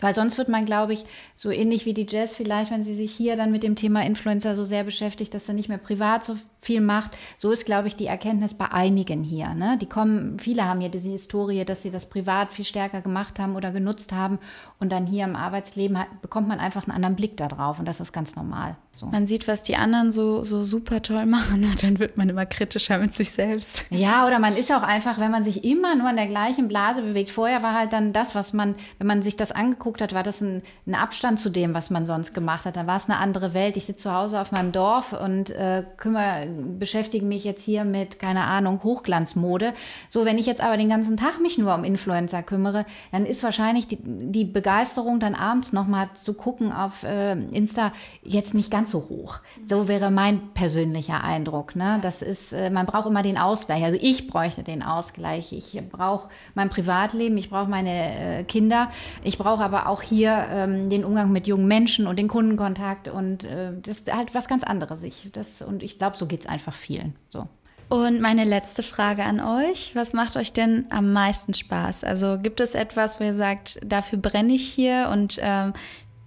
Weil 0.00 0.14
sonst 0.14 0.36
wird 0.36 0.48
man, 0.48 0.64
glaube 0.64 0.92
ich, 0.92 1.04
so 1.36 1.50
ähnlich 1.50 1.86
wie 1.86 1.94
die 1.94 2.06
Jazz 2.08 2.34
vielleicht, 2.34 2.72
wenn 2.72 2.82
sie 2.82 2.94
sich 2.94 3.14
hier 3.14 3.36
dann 3.36 3.52
mit 3.52 3.62
dem 3.62 3.76
Thema 3.76 4.04
Influencer 4.04 4.56
so 4.56 4.64
sehr 4.64 4.82
beschäftigt, 4.82 5.32
dass 5.32 5.46
er 5.46 5.54
nicht 5.54 5.68
mehr 5.68 5.78
privat 5.78 6.24
so 6.24 6.36
viel 6.62 6.80
macht. 6.80 7.18
So 7.36 7.50
ist, 7.50 7.66
glaube 7.66 7.88
ich, 7.88 7.96
die 7.96 8.06
Erkenntnis 8.06 8.54
bei 8.54 8.70
einigen 8.70 9.22
hier. 9.24 9.52
Ne? 9.54 9.76
Die 9.80 9.88
kommen, 9.88 10.38
viele 10.38 10.64
haben 10.64 10.80
hier 10.80 10.90
diese 10.90 11.08
Historie, 11.08 11.64
dass 11.64 11.82
sie 11.82 11.90
das 11.90 12.06
privat 12.06 12.52
viel 12.52 12.64
stärker 12.64 13.02
gemacht 13.02 13.40
haben 13.40 13.56
oder 13.56 13.72
genutzt 13.72 14.12
haben 14.12 14.38
und 14.78 14.92
dann 14.92 15.04
hier 15.04 15.24
im 15.24 15.34
Arbeitsleben 15.34 15.98
hat, 15.98 16.22
bekommt 16.22 16.46
man 16.46 16.60
einfach 16.60 16.84
einen 16.84 16.94
anderen 16.94 17.16
Blick 17.16 17.36
darauf 17.36 17.80
und 17.80 17.86
das 17.86 18.00
ist 18.00 18.12
ganz 18.12 18.36
normal. 18.36 18.76
So. 18.94 19.06
Man 19.06 19.26
sieht, 19.26 19.48
was 19.48 19.62
die 19.62 19.76
anderen 19.76 20.10
so, 20.10 20.44
so 20.44 20.62
super 20.62 21.00
toll 21.00 21.24
machen 21.24 21.64
und 21.64 21.82
dann 21.82 21.98
wird 21.98 22.18
man 22.18 22.28
immer 22.28 22.44
kritischer 22.44 22.98
mit 22.98 23.14
sich 23.14 23.30
selbst. 23.30 23.86
Ja, 23.90 24.26
oder 24.26 24.38
man 24.38 24.54
ist 24.54 24.70
auch 24.70 24.82
einfach, 24.82 25.18
wenn 25.18 25.30
man 25.30 25.42
sich 25.42 25.64
immer 25.64 25.94
nur 25.94 26.10
in 26.10 26.16
der 26.16 26.26
gleichen 26.26 26.68
Blase 26.68 27.02
bewegt. 27.02 27.30
Vorher 27.30 27.62
war 27.62 27.74
halt 27.74 27.92
dann 27.92 28.12
das, 28.12 28.34
was 28.34 28.52
man, 28.52 28.74
wenn 28.98 29.06
man 29.06 29.22
sich 29.22 29.36
das 29.36 29.50
angeguckt 29.50 30.02
hat, 30.02 30.14
war 30.14 30.22
das 30.22 30.42
ein, 30.42 30.62
ein 30.86 30.94
Abstand 30.94 31.40
zu 31.40 31.48
dem, 31.48 31.72
was 31.72 31.88
man 31.88 32.04
sonst 32.04 32.34
gemacht 32.34 32.66
hat. 32.66 32.76
Dann 32.76 32.86
war 32.86 32.98
es 32.98 33.08
eine 33.08 33.18
andere 33.18 33.54
Welt. 33.54 33.76
Ich 33.78 33.86
sitze 33.86 34.02
zu 34.04 34.12
Hause 34.12 34.40
auf 34.40 34.52
meinem 34.52 34.72
Dorf 34.72 35.14
und 35.14 35.50
äh, 35.50 35.84
kümmere, 35.96 36.46
beschäftige 36.78 37.24
mich 37.24 37.44
jetzt 37.44 37.64
hier 37.64 37.84
mit, 37.84 38.18
keine 38.18 38.44
Ahnung, 38.44 38.82
Hochglanzmode. 38.82 39.72
So, 40.08 40.24
wenn 40.24 40.38
ich 40.38 40.46
jetzt 40.46 40.60
aber 40.60 40.76
den 40.76 40.88
ganzen 40.88 41.16
Tag 41.16 41.40
mich 41.40 41.58
nur 41.58 41.74
um 41.74 41.84
Influencer 41.84 42.42
kümmere, 42.42 42.84
dann 43.10 43.26
ist 43.26 43.42
wahrscheinlich 43.42 43.86
die, 43.86 43.98
die 44.00 44.44
Begeisterung, 44.44 45.20
dann 45.20 45.34
abends 45.34 45.72
nochmal 45.72 46.06
zu 46.14 46.34
gucken 46.34 46.72
auf 46.72 47.02
äh, 47.02 47.32
Insta 47.32 47.92
jetzt 48.22 48.54
nicht 48.54 48.70
ganz 48.70 48.90
so 48.90 49.06
hoch. 49.08 49.38
So 49.66 49.88
wäre 49.88 50.10
mein 50.10 50.52
persönlicher 50.54 51.24
Eindruck. 51.24 51.76
Ne? 51.76 51.98
Das 52.02 52.22
ist, 52.22 52.52
äh, 52.52 52.70
man 52.70 52.86
braucht 52.86 53.06
immer 53.06 53.22
den 53.22 53.38
Ausgleich. 53.38 53.84
Also 53.84 53.98
ich 54.00 54.26
bräuchte 54.26 54.62
den 54.62 54.82
Ausgleich. 54.82 55.52
Ich 55.52 55.80
brauche 55.90 56.28
mein 56.54 56.68
Privatleben, 56.68 57.36
ich 57.36 57.50
brauche 57.50 57.68
meine 57.68 58.40
äh, 58.40 58.44
Kinder, 58.44 58.90
ich 59.22 59.38
brauche 59.38 59.62
aber 59.62 59.88
auch 59.88 60.02
hier 60.02 60.46
ähm, 60.50 60.90
den 60.90 61.04
Umgang 61.04 61.32
mit 61.32 61.46
jungen 61.46 61.66
Menschen 61.66 62.06
und 62.06 62.18
den 62.18 62.28
Kundenkontakt 62.28 63.08
und 63.08 63.44
äh, 63.44 63.72
das 63.80 64.00
ist 64.00 64.14
halt 64.14 64.34
was 64.34 64.48
ganz 64.48 64.64
anderes. 64.64 65.02
Ich, 65.02 65.30
das, 65.32 65.62
und 65.62 65.82
ich 65.82 65.98
glaube, 65.98 66.16
so 66.16 66.26
geht 66.26 66.41
es 66.42 66.46
einfach 66.46 66.74
vielen. 66.74 67.16
So. 67.30 67.48
Und 67.88 68.20
meine 68.20 68.44
letzte 68.44 68.82
Frage 68.82 69.22
an 69.22 69.40
euch. 69.40 69.94
Was 69.94 70.14
macht 70.14 70.36
euch 70.36 70.52
denn 70.52 70.86
am 70.90 71.12
meisten 71.12 71.52
Spaß? 71.52 72.04
Also 72.04 72.38
gibt 72.38 72.60
es 72.60 72.74
etwas, 72.74 73.20
wo 73.20 73.24
ihr 73.24 73.34
sagt, 73.34 73.80
dafür 73.84 74.18
brenne 74.18 74.54
ich 74.54 74.66
hier 74.66 75.10
und 75.12 75.38
ähm, 75.42 75.74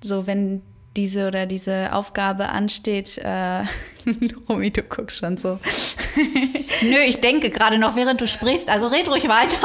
so, 0.04 0.28
wenn 0.28 0.62
diese 0.96 1.28
oder 1.28 1.46
diese 1.46 1.92
Aufgabe 1.94 2.50
ansteht. 2.50 3.18
Äh, 3.18 3.64
Romy, 4.50 4.72
du 4.72 4.84
guckst 4.84 5.18
schon 5.18 5.38
so. 5.38 5.60
Nö, 6.84 6.98
ich 7.08 7.20
denke 7.22 7.50
gerade 7.50 7.78
noch, 7.78 7.96
während 7.96 8.22
du 8.22 8.28
sprichst. 8.28 8.70
Also 8.70 8.88
red 8.88 9.10
ruhig 9.10 9.28
weiter. 9.28 9.58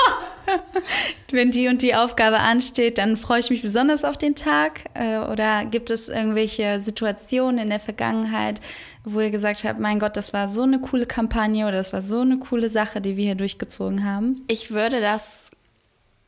Wenn 1.33 1.51
die 1.51 1.69
und 1.69 1.83
die 1.83 1.95
Aufgabe 1.95 2.39
ansteht, 2.39 2.99
dann 2.99 3.17
freue 3.17 3.41
ich 3.41 3.51
mich 3.51 3.63
besonders 3.63 4.05
auf 4.05 4.19
den 4.19 4.35
Tag. 4.35 4.85
Äh, 4.95 5.19
oder 5.19 5.65
gibt 5.65 5.91
es 5.91 6.09
irgendwelche 6.09 6.81
Situationen 6.81 7.59
in 7.59 7.71
der 7.71 7.81
Vergangenheit, 7.81 8.61
wo 9.05 9.21
ihr 9.21 9.31
gesagt 9.31 9.65
habt, 9.65 9.79
mein 9.79 9.99
Gott, 9.99 10.17
das 10.17 10.33
war 10.33 10.49
so 10.49 10.63
eine 10.63 10.81
coole 10.81 11.07
Kampagne 11.07 11.67
oder 11.67 11.77
das 11.77 11.93
war 11.93 12.03
so 12.03 12.21
eine 12.21 12.39
coole 12.39 12.69
Sache, 12.69 13.01
die 13.01 13.17
wir 13.17 13.25
hier 13.25 13.35
durchgezogen 13.35 14.05
haben? 14.05 14.41
Ich 14.49 14.71
würde 14.71 15.01
das 15.01 15.25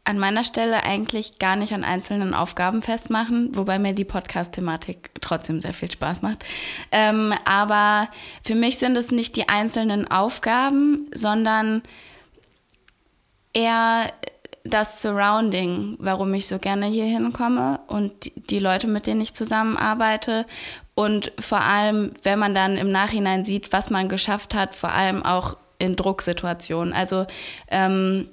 an 0.05 0.19
meiner 0.19 0.43
Stelle 0.43 0.83
eigentlich 0.83 1.39
gar 1.39 1.55
nicht 1.55 1.73
an 1.73 1.85
einzelnen 1.85 2.35
Aufgaben 2.35 2.83
festmachen, 2.83 3.55
wobei 3.55 3.79
mir 3.79 3.93
die 3.93 4.05
Podcast-Thematik 4.05 5.11
trotzdem 5.21 5.61
sehr 5.61 5.73
viel 5.73 5.91
Spaß 5.91 6.23
macht. 6.23 6.45
Ähm, 6.91 7.33
aber 7.45 8.09
für 8.43 8.57
mich 8.57 8.79
sind 8.79 8.97
es 8.97 9.13
nicht 9.13 9.37
die 9.37 9.49
einzelnen 9.49 10.11
Aufgaben, 10.11 11.09
sondern 11.15 11.83
eher 13.53 14.13
das 14.65 15.03
Surrounding, 15.03 15.97
warum 15.99 16.33
ich 16.35 16.47
so 16.47 16.59
gerne 16.59 16.87
hier 16.87 17.05
hinkomme 17.05 17.81
und 17.89 18.13
die 18.51 18.59
Leute, 18.59 18.87
mit 18.87 19.07
denen 19.07 19.21
ich 19.21 19.35
zusammenarbeite. 19.35 20.47
Und 20.95 21.33
vor 21.41 21.61
allem, 21.61 22.13
wenn 22.23 22.39
man 22.39 22.55
dann 22.55 22.77
im 22.77 22.93
Nachhinein 22.93 23.45
sieht, 23.45 23.73
was 23.73 23.91
man 23.91 24.09
geschafft 24.09 24.55
hat, 24.55 24.75
vor 24.75 24.93
allem 24.93 25.25
auch 25.25 25.57
in 25.79 25.97
Drucksituationen. 25.97 26.93
Also 26.93 27.27
ähm, 27.69 28.29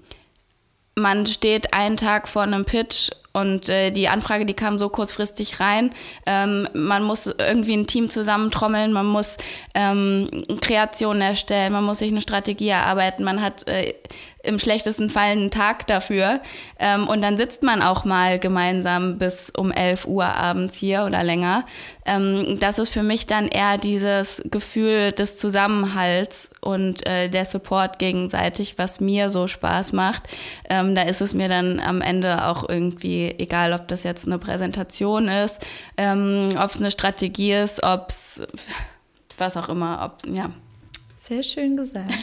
man 0.95 1.25
steht 1.25 1.73
einen 1.73 1.97
Tag 1.97 2.27
vor 2.27 2.43
einem 2.43 2.65
Pitch 2.65 3.09
und 3.31 3.69
äh, 3.69 3.91
die 3.91 4.09
Anfrage, 4.09 4.45
die 4.45 4.53
kam 4.53 4.77
so 4.77 4.89
kurzfristig 4.89 5.59
rein. 5.59 5.91
Ähm, 6.25 6.67
man 6.73 7.03
muss 7.03 7.27
irgendwie 7.27 7.75
ein 7.75 7.87
Team 7.87 8.09
zusammentrommeln, 8.09 8.91
man 8.91 9.05
muss 9.05 9.37
ähm, 9.73 10.29
Kreationen 10.61 11.21
erstellen, 11.21 11.73
man 11.73 11.83
muss 11.83 11.99
sich 11.99 12.11
eine 12.11 12.21
Strategie 12.21 12.69
erarbeiten, 12.69 13.23
man 13.23 13.41
hat 13.41 13.67
äh, 13.67 13.93
im 14.41 14.57
schlechtesten 14.57 15.09
Fall 15.09 15.31
einen 15.31 15.51
Tag 15.51 15.87
dafür. 15.87 16.41
Ähm, 16.79 17.07
und 17.07 17.21
dann 17.21 17.37
sitzt 17.37 17.61
man 17.61 17.81
auch 17.81 18.05
mal 18.05 18.39
gemeinsam 18.39 19.17
bis 19.17 19.49
um 19.49 19.71
11 19.71 20.07
Uhr 20.07 20.25
abends 20.25 20.77
hier 20.77 21.03
oder 21.03 21.23
länger. 21.23 21.65
Ähm, 22.05 22.57
das 22.59 22.79
ist 22.79 22.89
für 22.89 23.03
mich 23.03 23.27
dann 23.27 23.47
eher 23.47 23.77
dieses 23.77 24.41
Gefühl 24.49 25.11
des 25.11 25.37
Zusammenhalts 25.37 26.51
und 26.61 27.05
äh, 27.05 27.29
der 27.29 27.45
Support 27.45 27.99
gegenseitig, 27.99 28.77
was 28.77 29.01
mir 29.01 29.29
so 29.29 29.47
Spaß 29.47 29.91
macht. 29.93 30.23
Ähm, 30.69 30.95
da 30.95 31.01
ist 31.01 31.21
es 31.21 31.33
mir 31.33 31.49
dann 31.49 31.79
am 31.79 32.01
Ende 32.01 32.47
auch 32.47 32.67
irgendwie 32.67 33.35
egal, 33.37 33.73
ob 33.73 33.89
das 33.89 34.03
jetzt 34.03 34.25
eine 34.25 34.39
Präsentation 34.39 35.27
ist, 35.27 35.59
ähm, 35.97 36.55
ob 36.57 36.71
es 36.71 36.77
eine 36.77 36.91
Strategie 36.91 37.53
ist, 37.53 37.83
ob 37.83 38.07
es 38.07 38.41
was 39.37 39.57
auch 39.57 39.69
immer, 39.69 40.01
ob 40.05 40.35
ja. 40.35 40.49
Sehr 41.17 41.43
schön 41.43 41.75
gesagt. 41.75 42.13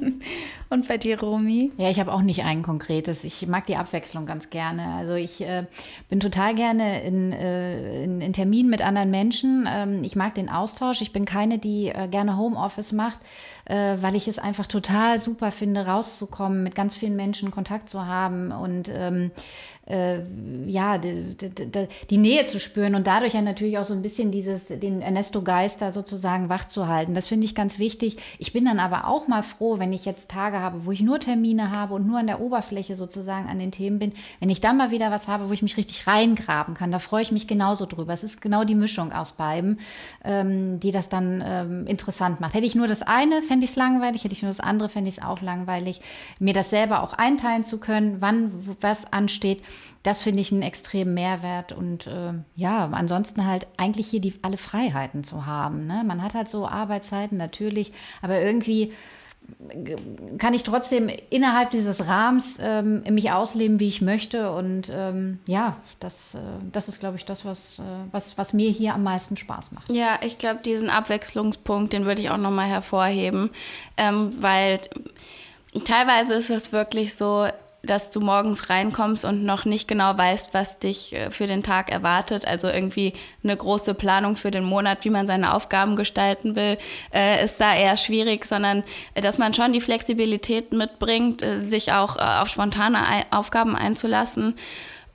Und 0.68 0.88
bei 0.88 0.98
dir, 0.98 1.20
Romy? 1.20 1.70
Ja, 1.76 1.90
ich 1.90 2.00
habe 2.00 2.12
auch 2.12 2.22
nicht 2.22 2.42
ein 2.42 2.62
konkretes. 2.62 3.22
Ich 3.22 3.46
mag 3.46 3.66
die 3.66 3.76
Abwechslung 3.76 4.26
ganz 4.26 4.50
gerne. 4.50 4.94
Also 4.96 5.14
ich 5.14 5.40
äh, 5.40 5.64
bin 6.08 6.18
total 6.18 6.56
gerne 6.56 7.02
in, 7.02 7.32
äh, 7.32 8.02
in, 8.02 8.20
in, 8.20 8.32
Terminen 8.32 8.68
mit 8.68 8.82
anderen 8.82 9.12
Menschen. 9.12 9.68
Ähm, 9.70 10.02
ich 10.02 10.16
mag 10.16 10.34
den 10.34 10.48
Austausch. 10.48 11.02
Ich 11.02 11.12
bin 11.12 11.24
keine, 11.24 11.58
die 11.58 11.88
äh, 11.88 12.08
gerne 12.08 12.36
Homeoffice 12.36 12.90
macht, 12.90 13.20
äh, 13.66 13.96
weil 14.00 14.16
ich 14.16 14.26
es 14.26 14.40
einfach 14.40 14.66
total 14.66 15.20
super 15.20 15.52
finde, 15.52 15.86
rauszukommen, 15.86 16.64
mit 16.64 16.74
ganz 16.74 16.96
vielen 16.96 17.14
Menschen 17.14 17.52
Kontakt 17.52 17.88
zu 17.88 18.06
haben 18.06 18.50
und 18.50 18.90
ähm, 18.92 19.30
äh, 19.86 20.18
ja, 20.66 20.98
die, 20.98 21.36
die, 21.36 21.88
die, 22.10 22.18
Nähe 22.18 22.44
zu 22.44 22.58
spüren 22.58 22.96
und 22.96 23.06
dadurch 23.06 23.34
ja 23.34 23.42
natürlich 23.42 23.78
auch 23.78 23.84
so 23.84 23.94
ein 23.94 24.02
bisschen 24.02 24.32
dieses, 24.32 24.66
den 24.66 25.00
Ernesto-Geister 25.00 25.92
sozusagen 25.92 26.48
wach 26.48 26.66
zu 26.66 26.88
halten. 26.88 27.14
Das 27.14 27.28
finde 27.28 27.44
ich 27.44 27.54
ganz 27.54 27.78
wichtig. 27.78 28.16
Ich 28.38 28.52
bin 28.52 28.64
dann 28.64 28.80
aber 28.80 29.06
auch 29.06 29.28
mal 29.28 29.44
froh, 29.44 29.78
wenn 29.78 29.92
ich 29.92 30.04
jetzt 30.04 30.30
Tage 30.30 30.58
habe, 30.58 30.65
wo 30.84 30.92
ich 30.92 31.00
nur 31.00 31.20
Termine 31.20 31.70
habe 31.70 31.94
und 31.94 32.06
nur 32.06 32.18
an 32.18 32.26
der 32.26 32.40
Oberfläche 32.40 32.96
sozusagen 32.96 33.48
an 33.48 33.58
den 33.58 33.70
Themen 33.70 33.98
bin, 33.98 34.12
wenn 34.40 34.50
ich 34.50 34.60
dann 34.60 34.76
mal 34.76 34.90
wieder 34.90 35.10
was 35.10 35.28
habe, 35.28 35.48
wo 35.48 35.52
ich 35.52 35.62
mich 35.62 35.76
richtig 35.76 36.06
reingraben 36.06 36.74
kann, 36.74 36.92
da 36.92 36.98
freue 36.98 37.22
ich 37.22 37.32
mich 37.32 37.46
genauso 37.46 37.86
drüber. 37.86 38.12
Es 38.12 38.24
ist 38.24 38.40
genau 38.40 38.64
die 38.64 38.74
Mischung 38.74 39.12
aus 39.12 39.32
beiden, 39.32 39.80
ähm, 40.24 40.80
die 40.80 40.90
das 40.90 41.08
dann 41.08 41.42
ähm, 41.44 41.86
interessant 41.86 42.40
macht. 42.40 42.54
Hätte 42.54 42.66
ich 42.66 42.74
nur 42.74 42.88
das 42.88 43.02
eine, 43.02 43.42
fände 43.42 43.64
ich 43.64 43.70
es 43.70 43.76
langweilig, 43.76 44.24
hätte 44.24 44.34
ich 44.34 44.42
nur 44.42 44.50
das 44.50 44.60
andere, 44.60 44.88
fände 44.88 45.08
ich 45.08 45.18
es 45.18 45.24
auch 45.24 45.40
langweilig. 45.40 46.00
Mir 46.38 46.54
das 46.54 46.70
selber 46.70 47.02
auch 47.02 47.12
einteilen 47.12 47.64
zu 47.64 47.80
können, 47.80 48.16
wann 48.20 48.52
was 48.80 49.12
ansteht 49.12 49.62
das 50.06 50.22
finde 50.22 50.40
ich 50.40 50.52
einen 50.52 50.62
extremen 50.62 51.14
Mehrwert 51.14 51.72
und 51.72 52.06
äh, 52.06 52.34
ja, 52.54 52.88
ansonsten 52.92 53.44
halt 53.44 53.66
eigentlich 53.76 54.06
hier 54.06 54.20
die, 54.20 54.34
alle 54.40 54.56
Freiheiten 54.56 55.24
zu 55.24 55.46
haben. 55.46 55.88
Ne? 55.88 56.04
Man 56.06 56.22
hat 56.22 56.34
halt 56.34 56.48
so 56.48 56.68
Arbeitszeiten 56.68 57.36
natürlich, 57.36 57.92
aber 58.22 58.40
irgendwie 58.40 58.92
kann 60.38 60.54
ich 60.54 60.62
trotzdem 60.62 61.10
innerhalb 61.30 61.70
dieses 61.70 62.06
Rahmens 62.06 62.58
ähm, 62.60 63.02
mich 63.10 63.30
ausleben, 63.30 63.80
wie 63.80 63.88
ich 63.88 64.02
möchte. 64.02 64.50
Und 64.50 64.90
ähm, 64.92 65.38
ja, 65.46 65.76
das, 66.00 66.34
äh, 66.34 66.38
das 66.72 66.88
ist, 66.88 67.00
glaube 67.00 67.16
ich, 67.16 67.24
das, 67.24 67.44
was, 67.44 67.78
äh, 67.78 67.82
was, 68.12 68.38
was 68.38 68.52
mir 68.52 68.70
hier 68.70 68.94
am 68.94 69.02
meisten 69.02 69.36
Spaß 69.36 69.72
macht. 69.72 69.90
Ja, 69.90 70.18
ich 70.22 70.38
glaube, 70.38 70.60
diesen 70.64 70.90
Abwechslungspunkt, 70.90 71.92
den 71.92 72.06
würde 72.06 72.22
ich 72.22 72.30
auch 72.30 72.36
nochmal 72.36 72.68
hervorheben, 72.68 73.50
ähm, 73.96 74.30
weil 74.40 74.80
teilweise 75.84 76.34
ist 76.34 76.50
es 76.50 76.72
wirklich 76.72 77.14
so, 77.14 77.46
dass 77.86 78.10
du 78.10 78.20
morgens 78.20 78.68
reinkommst 78.68 79.24
und 79.24 79.44
noch 79.44 79.64
nicht 79.64 79.88
genau 79.88 80.16
weißt, 80.16 80.52
was 80.54 80.78
dich 80.78 81.14
äh, 81.14 81.30
für 81.30 81.46
den 81.46 81.62
Tag 81.62 81.90
erwartet. 81.90 82.46
Also 82.46 82.68
irgendwie 82.68 83.14
eine 83.42 83.56
große 83.56 83.94
Planung 83.94 84.36
für 84.36 84.50
den 84.50 84.64
Monat, 84.64 85.04
wie 85.04 85.10
man 85.10 85.26
seine 85.26 85.54
Aufgaben 85.54 85.96
gestalten 85.96 86.56
will, 86.56 86.78
äh, 87.14 87.44
ist 87.44 87.60
da 87.60 87.74
eher 87.74 87.96
schwierig, 87.96 88.44
sondern 88.44 88.84
äh, 89.14 89.20
dass 89.20 89.38
man 89.38 89.54
schon 89.54 89.72
die 89.72 89.80
Flexibilität 89.80 90.72
mitbringt, 90.72 91.44
sich 91.56 91.92
auch 91.92 92.16
auf 92.16 92.48
spontane 92.48 92.98
Aufgaben 93.30 93.76
einzulassen 93.76 94.56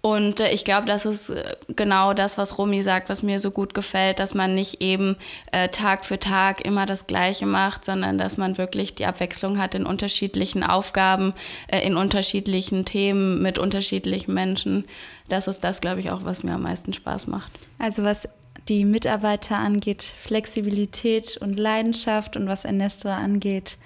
und 0.02 0.40
äh, 0.40 0.52
ich 0.52 0.66
glaube, 0.66 0.88
das 0.88 1.06
ist 1.06 1.30
äh, 1.30 1.56
genau 1.70 2.14
das, 2.14 2.38
was 2.38 2.58
Romy 2.58 2.82
sagt, 2.82 3.10
was 3.10 3.22
mir 3.22 3.40
so 3.40 3.52
gut 3.52 3.74
gefällt, 3.74 4.20
dass 4.20 4.34
man 4.34 4.56
nicht 4.56 4.82
eben 4.82 5.16
äh, 5.52 5.70
Tag 5.70 6.06
für 6.06 6.18
Tag 6.18 6.66
immer 6.66 6.88
das 6.88 7.06
Gleiche 7.06 7.46
macht, 7.46 7.86
sondern 7.86 8.18
dass 8.18 8.38
man 8.38 8.58
wirklich 8.58 8.96
die 8.96 9.06
Abwechslung 9.06 9.60
hat 9.60 9.76
in 9.76 9.86
unterschiedlichen 9.86 10.64
Aufgaben, 10.64 11.34
äh, 11.68 11.86
in 11.86 11.98
unterschiedlichen 11.98 12.84
Themen 12.86 13.42
mit 13.42 13.60
unterschiedlichen 13.60 14.34
Menschen. 14.34 14.86
Das 15.30 15.48
ist 15.48 15.64
das, 15.64 15.82
glaube 15.82 16.00
ich, 16.00 16.10
auch, 16.10 16.26
was 16.26 16.44
mir 16.44 16.54
am 16.54 16.64
meisten 16.64 16.94
Spaß 16.94 17.28
macht. 17.28 17.52
Also 17.78 18.04
was 18.04 18.28
die 18.68 18.86
Mitarbeiter 18.86 19.58
angeht, 19.58 20.02
Flexibilität 20.02 21.38
und 21.38 21.60
Leidenschaft 21.60 22.36
und 22.38 22.48
was 22.48 22.66
Ernesto 22.66 23.10
angeht, 23.10 23.78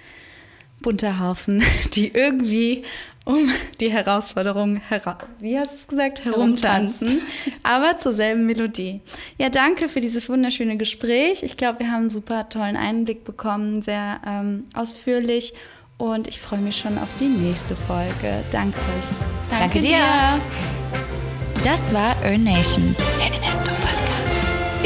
bunter 0.80 1.20
Haufen, 1.20 1.62
die 1.94 2.08
irgendwie 2.14 2.84
um 3.26 3.50
die 3.80 3.90
Herausforderung, 3.90 4.80
hera 4.88 5.18
wie 5.40 5.58
hast 5.58 5.72
du 5.72 5.74
es 5.74 5.86
gesagt, 5.88 6.24
herumtanzen, 6.24 7.20
aber 7.62 7.98
zur 7.98 8.14
selben 8.14 8.46
Melodie. 8.46 9.02
Ja, 9.36 9.50
danke 9.50 9.90
für 9.90 10.00
dieses 10.00 10.30
wunderschöne 10.30 10.78
Gespräch. 10.78 11.42
Ich 11.42 11.58
glaube, 11.58 11.80
wir 11.80 11.88
haben 11.88 12.02
einen 12.02 12.10
super 12.10 12.48
tollen 12.48 12.76
Einblick 12.76 13.24
bekommen, 13.24 13.82
sehr 13.82 14.20
ähm, 14.26 14.64
ausführlich 14.74 15.52
und 15.98 16.28
ich 16.28 16.40
freue 16.40 16.60
mich 16.60 16.76
schon 16.76 16.96
auf 16.98 17.08
die 17.20 17.28
nächste 17.28 17.76
Folge. 17.76 18.44
Danke 18.50 18.78
euch. 18.78 19.06
Danke, 19.50 19.64
Danke 19.64 19.80
dir. 19.80 20.40
Das 21.64 21.92
war 21.92 22.14
Earn 22.22 22.44
Nation, 22.44 22.94
der 23.18 23.36
Podcast. 23.36 24.05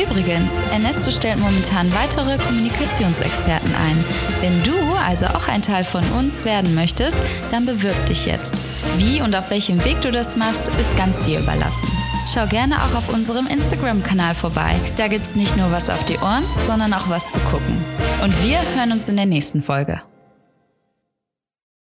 Übrigens, 0.02 0.50
Ernesto 0.72 1.10
stellt 1.10 1.38
momentan 1.38 1.92
weitere 1.92 2.38
Kommunikationsexperten 2.38 3.74
ein. 3.74 4.04
Wenn 4.40 4.62
du 4.62 4.94
also 4.94 5.26
auch 5.26 5.48
ein 5.48 5.62
Teil 5.62 5.84
von 5.84 6.04
uns 6.12 6.44
werden 6.44 6.74
möchtest, 6.74 7.16
dann 7.50 7.66
bewirb 7.66 8.06
dich 8.06 8.26
jetzt. 8.26 8.54
Wie 8.96 9.20
und 9.20 9.34
auf 9.34 9.50
welchem 9.50 9.84
Weg 9.84 10.00
du 10.00 10.10
das 10.10 10.36
machst, 10.36 10.68
ist 10.80 10.96
ganz 10.96 11.20
dir 11.22 11.40
überlassen. 11.40 11.88
Schau 12.32 12.46
gerne 12.46 12.82
auch 12.82 12.94
auf 12.94 13.12
unserem 13.12 13.46
Instagram-Kanal 13.46 14.34
vorbei. 14.34 14.74
Da 14.96 15.08
gibt's 15.08 15.34
nicht 15.34 15.56
nur 15.56 15.70
was 15.72 15.90
auf 15.90 16.04
die 16.04 16.18
Ohren, 16.18 16.44
sondern 16.66 16.92
auch 16.94 17.08
was 17.08 17.30
zu 17.30 17.40
gucken. 17.40 17.84
Und 18.22 18.32
wir 18.44 18.58
hören 18.76 18.92
uns 18.92 19.08
in 19.08 19.16
der 19.16 19.26
nächsten 19.26 19.62
Folge. 19.62 20.00